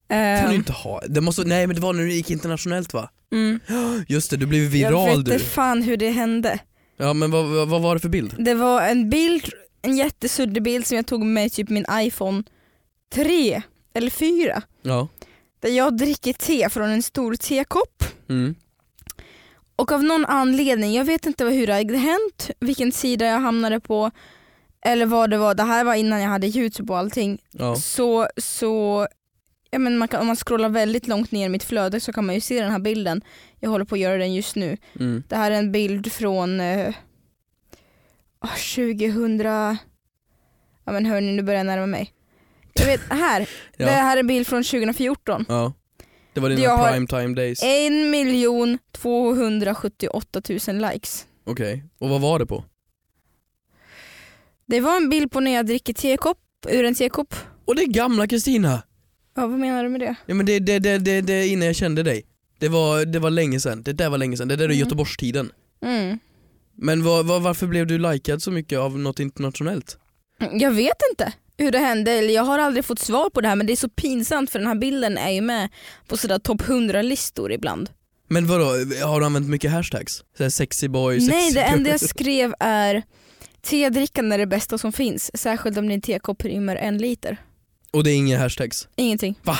kan 0.08 0.18
Ehm, 0.18 0.50
du 0.50 0.54
inte 0.56 0.72
ha? 0.72 1.00
Det 1.08 1.20
måste, 1.20 1.44
nej 1.44 1.66
men 1.66 1.76
det 1.76 1.82
var 1.82 1.92
när 1.92 2.02
du 2.02 2.12
gick 2.12 2.30
internationellt 2.30 2.92
va? 2.94 3.10
mm. 3.32 3.60
Just 4.08 4.30
det, 4.30 4.36
du 4.36 4.46
blev 4.46 4.62
Jag 4.62 4.70
viral 4.70 5.16
vet 5.16 5.24
du. 5.26 5.32
inte 5.32 5.44
fan 5.44 5.82
hur 5.82 5.96
det 5.96 6.10
hände. 6.10 6.58
Ja 6.96 7.12
men 7.12 7.30
vad, 7.30 7.44
vad, 7.46 7.68
vad 7.68 7.82
var 7.82 7.94
det 7.94 8.00
för 8.00 8.08
bild? 8.08 8.34
Det 8.38 8.54
var 8.54 8.82
en 8.82 9.10
bild, 9.10 9.44
en 9.82 9.96
jättesuddig 9.96 10.62
bild 10.62 10.86
som 10.86 10.96
jag 10.96 11.06
tog 11.06 11.24
med 11.24 11.52
typ 11.52 11.68
min 11.68 11.84
iPhone 11.92 12.42
3 13.14 13.62
eller 13.94 14.10
4. 14.10 14.62
Ja. 14.82 15.08
Där 15.60 15.68
jag 15.70 15.96
dricker 15.96 16.32
te 16.32 16.68
från 16.68 16.88
en 16.90 17.02
stor 17.02 17.34
tekopp. 17.34 18.04
Mm. 18.28 18.54
Och 19.76 19.92
av 19.92 20.04
någon 20.04 20.24
anledning, 20.24 20.92
jag 20.94 21.04
vet 21.04 21.26
inte 21.26 21.44
hur 21.44 21.66
det 21.66 21.72
hade 21.74 21.96
hänt, 21.98 22.50
vilken 22.60 22.92
sida 22.92 23.26
jag 23.26 23.40
hamnade 23.40 23.80
på 23.80 24.10
eller 24.80 25.06
vad 25.06 25.30
det 25.30 25.38
var, 25.38 25.54
det 25.54 25.62
här 25.62 25.84
var 25.84 25.94
innan 25.94 26.20
jag 26.20 26.28
hade 26.28 26.46
youtube 26.46 26.92
och 26.92 26.98
allting. 26.98 27.38
Ja. 27.50 27.76
Så, 27.76 28.28
så 28.36 29.06
ja, 29.70 29.78
men 29.78 29.98
man 29.98 30.08
kan, 30.08 30.20
om 30.20 30.26
man 30.26 30.36
scrollar 30.36 30.68
väldigt 30.68 31.06
långt 31.06 31.32
ner 31.32 31.46
i 31.46 31.48
mitt 31.48 31.64
flöde 31.64 32.00
så 32.00 32.12
kan 32.12 32.26
man 32.26 32.34
ju 32.34 32.40
se 32.40 32.60
den 32.60 32.70
här 32.70 32.78
bilden. 32.78 33.22
Jag 33.60 33.70
håller 33.70 33.84
på 33.84 33.94
att 33.94 34.00
göra 34.00 34.18
den 34.18 34.34
just 34.34 34.56
nu. 34.56 34.76
Mm. 35.00 35.22
Det 35.28 35.36
här 35.36 35.50
är 35.50 35.58
en 35.58 35.72
bild 35.72 36.12
från 36.12 36.60
eh, 36.60 36.94
ah, 38.38 38.48
2000, 38.76 39.40
ja 40.84 40.92
men 40.92 41.06
hörni 41.06 41.32
nu 41.32 41.42
börjar 41.42 41.58
jag 41.60 41.66
närma 41.66 41.86
mig. 41.86 42.12
Jag 42.74 42.86
vet, 42.86 43.00
här, 43.10 43.48
Ja. 43.76 43.86
det 43.86 43.92
här 43.92 44.16
är 44.16 44.20
en 44.20 44.26
bild 44.26 44.46
från 44.46 44.64
2014. 44.64 45.44
ja. 45.48 45.72
Det 46.32 46.40
var 46.42 46.48
dina 46.50 46.88
prime 46.90 47.06
time 47.06 47.34
days. 47.34 47.62
1 47.62 48.80
278 48.92 50.40
000 50.68 50.92
likes. 50.92 51.26
Okej, 51.44 51.84
och 51.98 52.08
vad 52.08 52.20
var 52.20 52.38
det 52.38 52.46
på? 52.46 52.64
Det 54.68 54.80
var 54.80 54.96
en 54.96 55.08
bild 55.08 55.30
på 55.30 55.40
när 55.40 55.50
jag 55.54 55.66
dricker 55.66 55.92
tekopp, 55.92 56.38
ur 56.68 56.84
en 56.84 56.94
tekopp. 56.94 57.34
Och 57.64 57.74
det 57.76 57.82
är 57.82 57.86
gamla 57.86 58.26
Kristina! 58.26 58.82
Ja, 59.36 59.46
vad 59.46 59.58
menar 59.58 59.82
du 59.84 59.88
med 59.88 60.00
det? 60.00 60.14
Ja 60.26 60.34
men 60.34 60.46
det, 60.46 60.58
det, 60.58 60.78
det, 60.78 60.98
det, 60.98 61.20
det 61.20 61.32
är 61.32 61.52
innan 61.52 61.66
jag 61.66 61.76
kände 61.76 62.02
dig. 62.02 62.26
Det 62.58 62.68
var, 62.68 63.04
det 63.04 63.18
var 63.18 63.30
länge 63.30 63.60
sedan, 63.60 63.82
det 63.82 63.92
där 63.92 64.10
var 64.10 64.18
länge 64.18 64.36
sedan, 64.36 64.48
det 64.48 64.56
där 64.56 64.64
är 64.64 64.68
Mm. 64.68 64.78
Göteborgstiden. 64.78 65.50
Mm. 65.84 66.18
Men 66.76 67.02
vad, 67.04 67.26
vad, 67.26 67.42
varför 67.42 67.66
blev 67.66 67.86
du 67.86 67.98
likad 67.98 68.42
så 68.42 68.50
mycket 68.50 68.78
av 68.78 68.98
något 68.98 69.20
internationellt? 69.20 69.98
Jag 70.52 70.70
vet 70.70 70.96
inte 71.10 71.32
hur 71.58 71.72
det 71.72 71.78
hände, 71.78 72.12
eller 72.12 72.34
jag 72.34 72.42
har 72.42 72.58
aldrig 72.58 72.84
fått 72.84 72.98
svar 72.98 73.30
på 73.30 73.40
det 73.40 73.48
här 73.48 73.56
men 73.56 73.66
det 73.66 73.72
är 73.72 73.76
så 73.76 73.88
pinsamt 73.88 74.50
för 74.50 74.58
den 74.58 74.68
här 74.68 74.74
bilden 74.74 75.18
är 75.18 75.30
ju 75.30 75.40
med 75.40 75.68
på 76.08 76.16
sådär 76.16 76.38
topp 76.38 76.62
100-listor 76.62 77.52
ibland. 77.52 77.90
Men 78.28 78.46
vadå, 78.46 78.64
har 79.04 79.20
du 79.20 79.26
använt 79.26 79.48
mycket 79.48 79.70
hashtags? 79.70 80.24
Såhär 80.36 80.50
sexy 80.50 80.88
Nej, 80.88 81.52
det 81.52 81.62
enda 81.62 81.90
jag 81.90 82.00
skrev 82.00 82.54
är 82.60 83.02
Tedrickande 83.70 84.34
är 84.34 84.38
det 84.38 84.46
bästa 84.46 84.78
som 84.78 84.92
finns, 84.92 85.30
särskilt 85.34 85.76
om 85.78 85.88
din 85.88 86.00
tekopp 86.00 86.44
rymmer 86.44 86.76
en 86.76 86.98
liter. 86.98 87.36
Och 87.90 88.04
det 88.04 88.10
är 88.10 88.14
inga 88.16 88.38
hashtags? 88.38 88.88
Ingenting. 88.96 89.34
Va? 89.42 89.58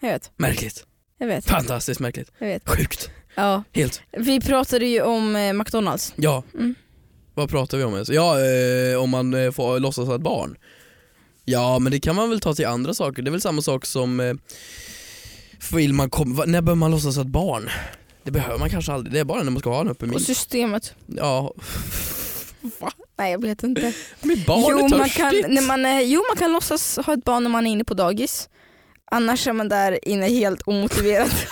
Jag 0.00 0.08
vet, 0.10 0.30
Märkligt. 0.36 0.84
jag 1.18 1.26
vet, 1.26 1.44
Fantastiskt 1.46 2.00
märkligt. 2.00 2.32
jag 2.38 2.46
vet. 2.46 2.68
Sjukt. 2.68 3.10
Ja. 3.34 3.62
Helt. 3.72 4.02
Vi 4.12 4.40
pratade 4.40 4.86
ju 4.86 5.02
om 5.02 5.36
eh, 5.36 5.52
McDonalds. 5.52 6.12
Ja. 6.16 6.42
Mm. 6.54 6.74
Vad 7.34 7.50
pratar 7.50 7.78
vi 7.78 7.84
om 7.84 7.92
ens? 7.94 8.08
Ja, 8.08 8.38
eh, 8.40 9.02
om 9.02 9.10
man 9.10 9.34
eh, 9.34 9.50
får 9.50 9.80
låtsas 9.80 10.06
vara 10.06 10.16
ett 10.16 10.22
barn. 10.22 10.56
Ja, 11.44 11.78
men 11.78 11.92
det 11.92 12.00
kan 12.00 12.16
man 12.16 12.30
väl 12.30 12.40
ta 12.40 12.54
till 12.54 12.66
andra 12.66 12.94
saker. 12.94 13.22
Det 13.22 13.28
är 13.28 13.32
väl 13.32 13.40
samma 13.40 13.62
sak 13.62 13.86
som 13.86 14.20
eh, 14.20 14.34
vill 15.72 15.92
man 15.92 16.10
kom, 16.10 16.36
va, 16.36 16.44
när 16.46 16.60
behöver 16.62 16.74
man 16.78 16.90
låtsas 16.90 17.16
vara 17.16 17.26
ett 17.26 17.32
barn? 17.32 17.68
Det 18.22 18.30
behöver 18.30 18.58
man 18.58 18.70
kanske 18.70 18.92
aldrig, 18.92 19.12
det 19.12 19.20
är 19.20 19.24
bara 19.24 19.42
när 19.42 19.50
man 19.50 19.60
ska 19.60 19.70
ha 19.70 19.80
en 19.80 19.88
öppen 19.88 20.08
Och 20.10 20.14
min. 20.16 20.24
systemet. 20.24 20.94
Ja. 21.06 21.54
Va? 22.80 22.92
Nej 23.18 23.32
jag 23.32 23.42
vet 23.42 23.62
inte. 23.62 23.92
Men 24.22 24.44
barn 24.46 24.64
Jo 24.70 24.88
man, 24.88 24.90
törstigt. 25.00 25.16
kan, 25.16 25.54
när 25.54 25.62
man 25.62 25.86
är, 25.86 26.00
jo 26.00 26.22
man 26.30 26.36
kan 26.36 26.52
låtsas 26.52 26.96
ha 26.96 27.12
ett 27.14 27.24
barn 27.24 27.42
när 27.42 27.50
man 27.50 27.66
är 27.66 27.70
inne 27.70 27.84
på 27.84 27.94
dagis. 27.94 28.48
Annars 29.12 29.46
är 29.48 29.52
man 29.52 29.68
där 29.68 30.08
inne 30.08 30.26
helt 30.28 30.62
omotiverat. 30.66 31.46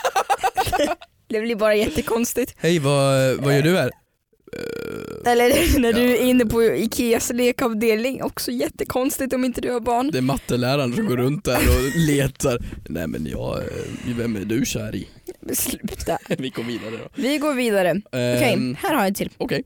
det 1.28 1.40
blir 1.40 1.56
bara 1.56 1.74
jättekonstigt. 1.74 2.54
Hej, 2.58 2.78
vad, 2.78 3.36
vad 3.36 3.54
gör 3.56 3.62
du 3.62 3.76
här? 3.76 3.90
Eller 5.26 5.78
när 5.80 5.92
du 5.92 6.00
är 6.16 6.22
inne 6.22 6.46
på 6.46 6.62
Ikeas 6.64 7.32
lekavdelning, 7.32 8.22
också 8.22 8.50
jättekonstigt 8.50 9.32
om 9.32 9.44
inte 9.44 9.60
du 9.60 9.72
har 9.72 9.80
barn. 9.80 10.10
Det 10.10 10.18
är 10.18 10.22
matteläraren 10.22 10.94
som 10.94 11.06
går 11.06 11.16
runt 11.16 11.44
där 11.44 11.56
och 11.56 11.96
letar. 11.96 12.58
Nej 12.88 13.06
men 13.06 13.26
jag, 13.26 13.56
eh, 13.58 14.16
vem 14.16 14.36
är 14.36 14.40
du 14.40 14.66
kär 14.66 14.94
i? 14.96 15.08
Sluta. 15.54 16.18
Vi 16.38 16.48
går 16.50 16.62
vidare 16.62 16.90
då. 16.90 17.08
Vi 17.14 17.38
går 17.38 17.54
vidare. 17.54 18.00
Okej, 18.06 18.52
Ehm, 18.54 18.74
här 18.74 18.94
har 18.94 19.00
jag 19.00 19.08
en 19.08 19.14
till. 19.14 19.30
Okej. 19.38 19.64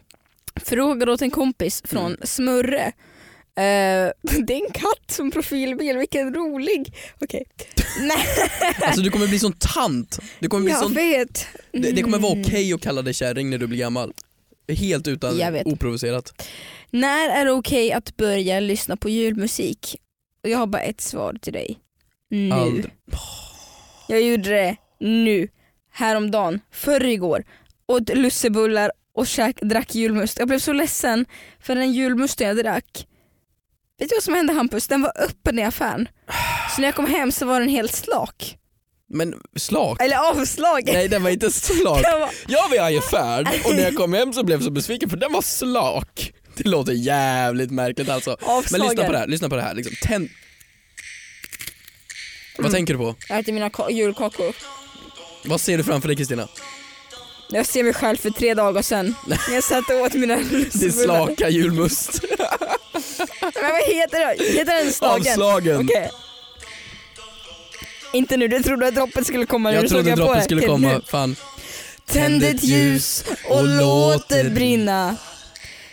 Frågar 0.60 1.08
åt 1.08 1.22
en 1.22 1.30
kompis 1.30 1.82
från 1.84 2.06
Mm. 2.06 2.18
Smurre. 2.22 2.82
Eh, 3.56 3.62
det 4.44 4.54
är 4.54 4.64
en 4.66 4.72
katt 4.72 5.10
som 5.10 5.30
profilbild, 5.30 5.98
vilken 5.98 6.34
rolig. 6.34 6.94
Okej. 7.20 7.44
Nej, 8.00 8.26
Alltså 8.82 9.00
du 9.02 9.10
kommer 9.10 9.26
bli 9.28 9.38
sån 9.38 9.52
tant. 9.52 10.18
Du 10.38 10.48
kommer 10.48 10.64
bli 10.64 10.72
jag 10.72 10.82
sån, 10.82 10.94
vet. 10.94 11.46
det, 11.72 11.78
det 11.92 12.02
kommer 12.02 12.18
vara 12.18 12.32
Mm. 12.32 12.44
okej 12.46 12.72
att 12.72 12.80
kalla 12.82 13.02
dig 13.02 13.14
kärring 13.14 13.50
när 13.50 13.58
du 13.58 13.66
blir 13.66 13.78
gammal. 13.78 14.12
Helt 14.68 15.08
utan, 15.08 15.40
oprovocerat. 15.64 16.46
När 16.90 17.28
är 17.30 17.44
det 17.44 17.50
okej 17.52 17.92
att 17.92 18.16
börja 18.16 18.60
lyssna 18.60 18.96
på 18.96 19.08
julmusik? 19.08 19.96
Och 20.42 20.48
jag 20.50 20.58
har 20.58 20.66
bara 20.66 20.82
ett 20.82 21.00
svar 21.00 21.36
till 21.42 21.52
dig. 21.52 21.78
Nu. 22.30 22.50
Aldrig. 22.52 22.90
Jag 24.08 24.22
gjorde 24.22 24.50
det 24.50 24.76
nu, 25.00 25.48
häromdagen, 25.92 26.60
förr 26.72 27.04
igår, 27.04 27.44
åt 27.86 28.08
lussebullar 28.08 28.92
och 29.14 29.26
käk, 29.26 29.60
drack 29.60 29.94
julmust. 29.94 30.38
Jag 30.38 30.48
blev 30.48 30.58
så 30.58 30.72
ledsen 30.72 31.26
för 31.60 31.74
den 31.74 31.92
julmusten 31.92 32.46
jag 32.46 32.56
drack, 32.56 33.06
vet 33.98 34.08
du 34.08 34.16
vad 34.16 34.22
som 34.22 34.34
hände 34.34 34.52
Hampus? 34.52 34.88
Den 34.88 35.02
var 35.02 35.12
öppen 35.22 35.58
i 35.58 35.62
affären. 35.64 36.08
Så 36.76 36.80
när 36.80 36.88
jag 36.88 36.94
kom 36.94 37.06
hem 37.06 37.32
så 37.32 37.46
var 37.46 37.60
den 37.60 37.68
helt 37.68 37.94
slak. 37.94 38.56
Men 39.14 39.34
slak? 39.56 40.02
Eller 40.02 40.16
avslagen. 40.16 40.94
Nej 40.94 41.08
den 41.08 41.22
var 41.22 41.30
inte 41.30 41.50
slak. 41.50 42.02
Var, 42.12 42.30
Jag 42.48 42.68
var 42.68 42.90
i 42.90 42.98
affären 42.98 43.46
och 43.64 43.74
när 43.74 43.82
jag 43.82 43.96
kom 43.96 44.12
hem 44.12 44.32
så 44.32 44.44
blev 44.44 44.58
jag 44.58 44.64
så 44.64 44.70
besviken 44.70 45.10
för 45.10 45.16
den 45.16 45.32
var 45.32 45.42
slak. 45.42 46.32
Det 46.56 46.68
låter 46.68 46.92
jävligt 46.92 47.70
märkligt 47.70 48.08
alltså. 48.08 48.36
Men 48.40 48.50
avslagen. 48.50 48.86
lyssna 48.88 49.04
på 49.06 49.12
det 49.12 49.18
här, 49.18 49.26
lyssna 49.26 49.48
på 49.48 49.56
det 49.56 49.62
här. 49.62 49.74
Liksom, 49.74 49.94
tänd... 50.02 50.28
Vad 52.56 52.66
Mm. 52.66 52.72
tänker 52.72 52.94
du 52.94 52.98
på? 52.98 53.14
Jag 53.28 53.38
äter 53.38 53.52
mina 53.52 53.68
ka- 53.68 53.90
julkakor. 53.90 54.54
Vad 55.44 55.60
ser 55.60 55.78
du 55.78 55.84
framför 55.84 56.08
dig 56.08 56.16
Kristina? 56.16 56.48
Jag 57.52 57.66
ser 57.66 57.82
mig 57.82 57.94
själv 57.94 58.16
för 58.16 58.30
tre 58.30 58.54
dagar 58.54 58.82
sedan. 58.82 59.14
När 59.26 59.38
jag 59.54 59.64
satt 59.64 59.90
och 59.90 59.96
åt 60.00 60.14
mina 60.14 60.36
Din 60.42 60.48
lussebullar. 60.48 61.26
slaka 61.26 61.48
julmust. 61.48 62.20
Men 63.40 63.70
vad 63.72 63.82
heter 63.96 64.36
det? 64.36 64.44
Heter 64.58 64.84
den 64.84 64.92
slagen? 64.92 65.32
Avslagen. 65.32 65.84
Okej. 65.84 66.10
Inte 68.12 68.36
nu, 68.36 68.48
du 68.48 68.62
trodde 68.62 68.86
att 68.88 68.94
droppet 68.94 69.26
skulle 69.26 69.46
komma 69.46 69.72
Jag 69.72 69.80
såg 69.82 69.90
trodde 69.90 70.08
jag 70.10 70.18
på 70.18 70.24
droppen 70.24 70.38
det. 70.38 70.44
skulle 70.44 70.66
komma, 70.66 70.88
nu. 70.92 71.00
fan. 71.10 71.36
Tänd 72.06 72.44
ett 72.44 72.64
ljus 72.64 73.24
och 73.48 73.64
låt 73.68 74.28
det 74.28 74.44
brinna. 74.44 75.16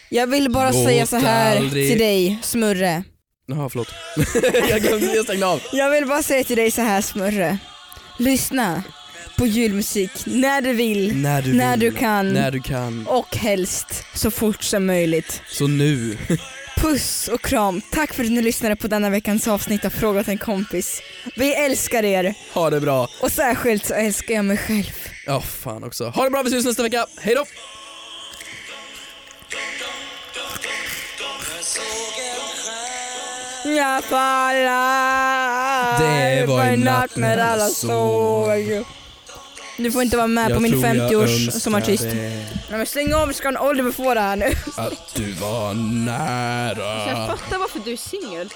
Jag 0.10 0.28
vill 0.28 0.52
bara 0.52 0.72
Låt 0.72 0.86
säga 0.86 1.06
så 1.06 1.16
här 1.18 1.58
aldrig- 1.58 1.90
till 1.90 2.00
dig 2.00 2.40
Smurre. 2.42 3.04
Jaha 3.48 3.70
förlåt. 3.70 3.88
jag 4.70 4.82
glömde, 4.82 5.06
jag 5.16 5.26
stängde 5.26 5.46
av. 5.48 5.62
Jag 5.72 5.90
vill 5.90 6.06
bara 6.08 6.24
säga 6.24 6.44
till 6.44 6.56
dig 6.58 6.72
så 6.72 6.82
här 6.82 7.02
Smurre. 7.02 7.58
Lyssna 8.20 8.84
på 9.40 9.48
julmusik 9.48 10.12
när 10.26 10.62
du 10.62 10.74
vill 10.74 11.16
När 11.16 11.42
du 11.42 11.54
När 11.54 11.78
vill. 11.78 11.80
du 11.80 11.92
kan. 12.00 12.34
När 12.34 12.52
du 12.52 12.60
kan. 12.62 13.08
och 13.08 13.36
helst 13.36 14.04
så 14.16 14.32
fort 14.32 14.64
som 14.64 14.86
möjligt. 14.86 15.42
Så 15.48 15.68
nu. 15.68 16.18
Puss 16.78 17.28
och 17.28 17.42
kram. 17.42 17.82
Tack 17.92 18.14
för 18.14 18.24
att 18.24 18.32
ni 18.32 18.42
lyssnade 18.42 18.76
på 18.76 18.88
denna 18.88 19.10
veckans 19.10 19.48
avsnitt 19.48 19.86
av 19.86 19.90
Fråga 19.90 20.24
till 20.24 20.32
en 20.32 20.38
kompis. 20.38 21.02
Vi 21.36 21.54
älskar 21.54 22.04
er 22.06 22.34
Ha 22.54 22.70
det 22.70 22.80
bra. 22.80 23.08
och 23.22 23.32
särskilt 23.32 23.86
så 23.86 23.94
älskar 23.94 24.36
jag 24.36 24.46
mig 24.46 24.58
själv. 24.58 24.92
Ja 25.26 25.42
fan 25.42 25.84
också. 25.84 26.10
Ha 26.10 26.24
det 26.24 26.30
bra, 26.30 26.44
vi 26.44 26.50
ses 26.50 26.66
nästa 26.66 26.84
vecka. 26.84 27.06
Hej 27.22 27.36
då! 27.36 27.46
Jag 33.66 34.04
fallar 34.04 36.00
Det 36.00 36.46
var 36.46 36.64
en 36.64 36.80
natt 36.80 37.16
när 37.16 37.38
alla 37.38 37.68
såg. 37.68 38.86
Du 39.84 39.92
får 39.92 40.02
inte 40.02 40.18
vara 40.18 40.28
med 40.28 40.54
på 40.54 40.60
min 40.60 40.84
50-års 40.84 41.62
sommartyst. 41.64 42.04
Nej 42.04 42.46
men 42.70 42.86
stäng 42.86 43.14
av, 43.14 43.34
ha 43.44 43.50
en 43.50 43.58
Oliver 43.58 43.92
få 43.92 44.14
det 44.14 44.20
här 44.20 44.36
nu. 44.36 44.46
Att 44.78 45.16
du 45.16 45.32
var 45.32 45.74
nära. 46.06 47.28
fattar 47.28 47.58
varför 47.58 47.80
du 47.86 47.92
är 47.92 47.98
singel. 47.98 48.50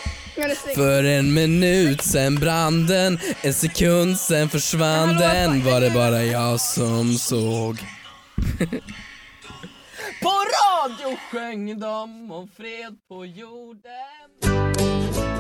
För 0.76 1.04
en 1.04 1.34
minut 1.34 2.02
sen 2.02 2.36
brann 2.36 2.88
den, 2.88 3.20
en 3.42 3.54
sekund 3.54 4.20
sen 4.20 4.50
försvann 4.50 5.18
den. 5.18 5.64
Var 5.64 5.82
det 5.82 5.90
bara 5.90 6.24
jag 6.24 6.62
som 6.62 7.14
såg. 7.14 7.78
På 10.22 10.30
radio 10.30 11.18
sjöng 11.32 11.80
de 11.80 12.32
om 12.32 12.50
fred 12.58 12.96
på 13.08 13.26
jorden. 13.26 15.33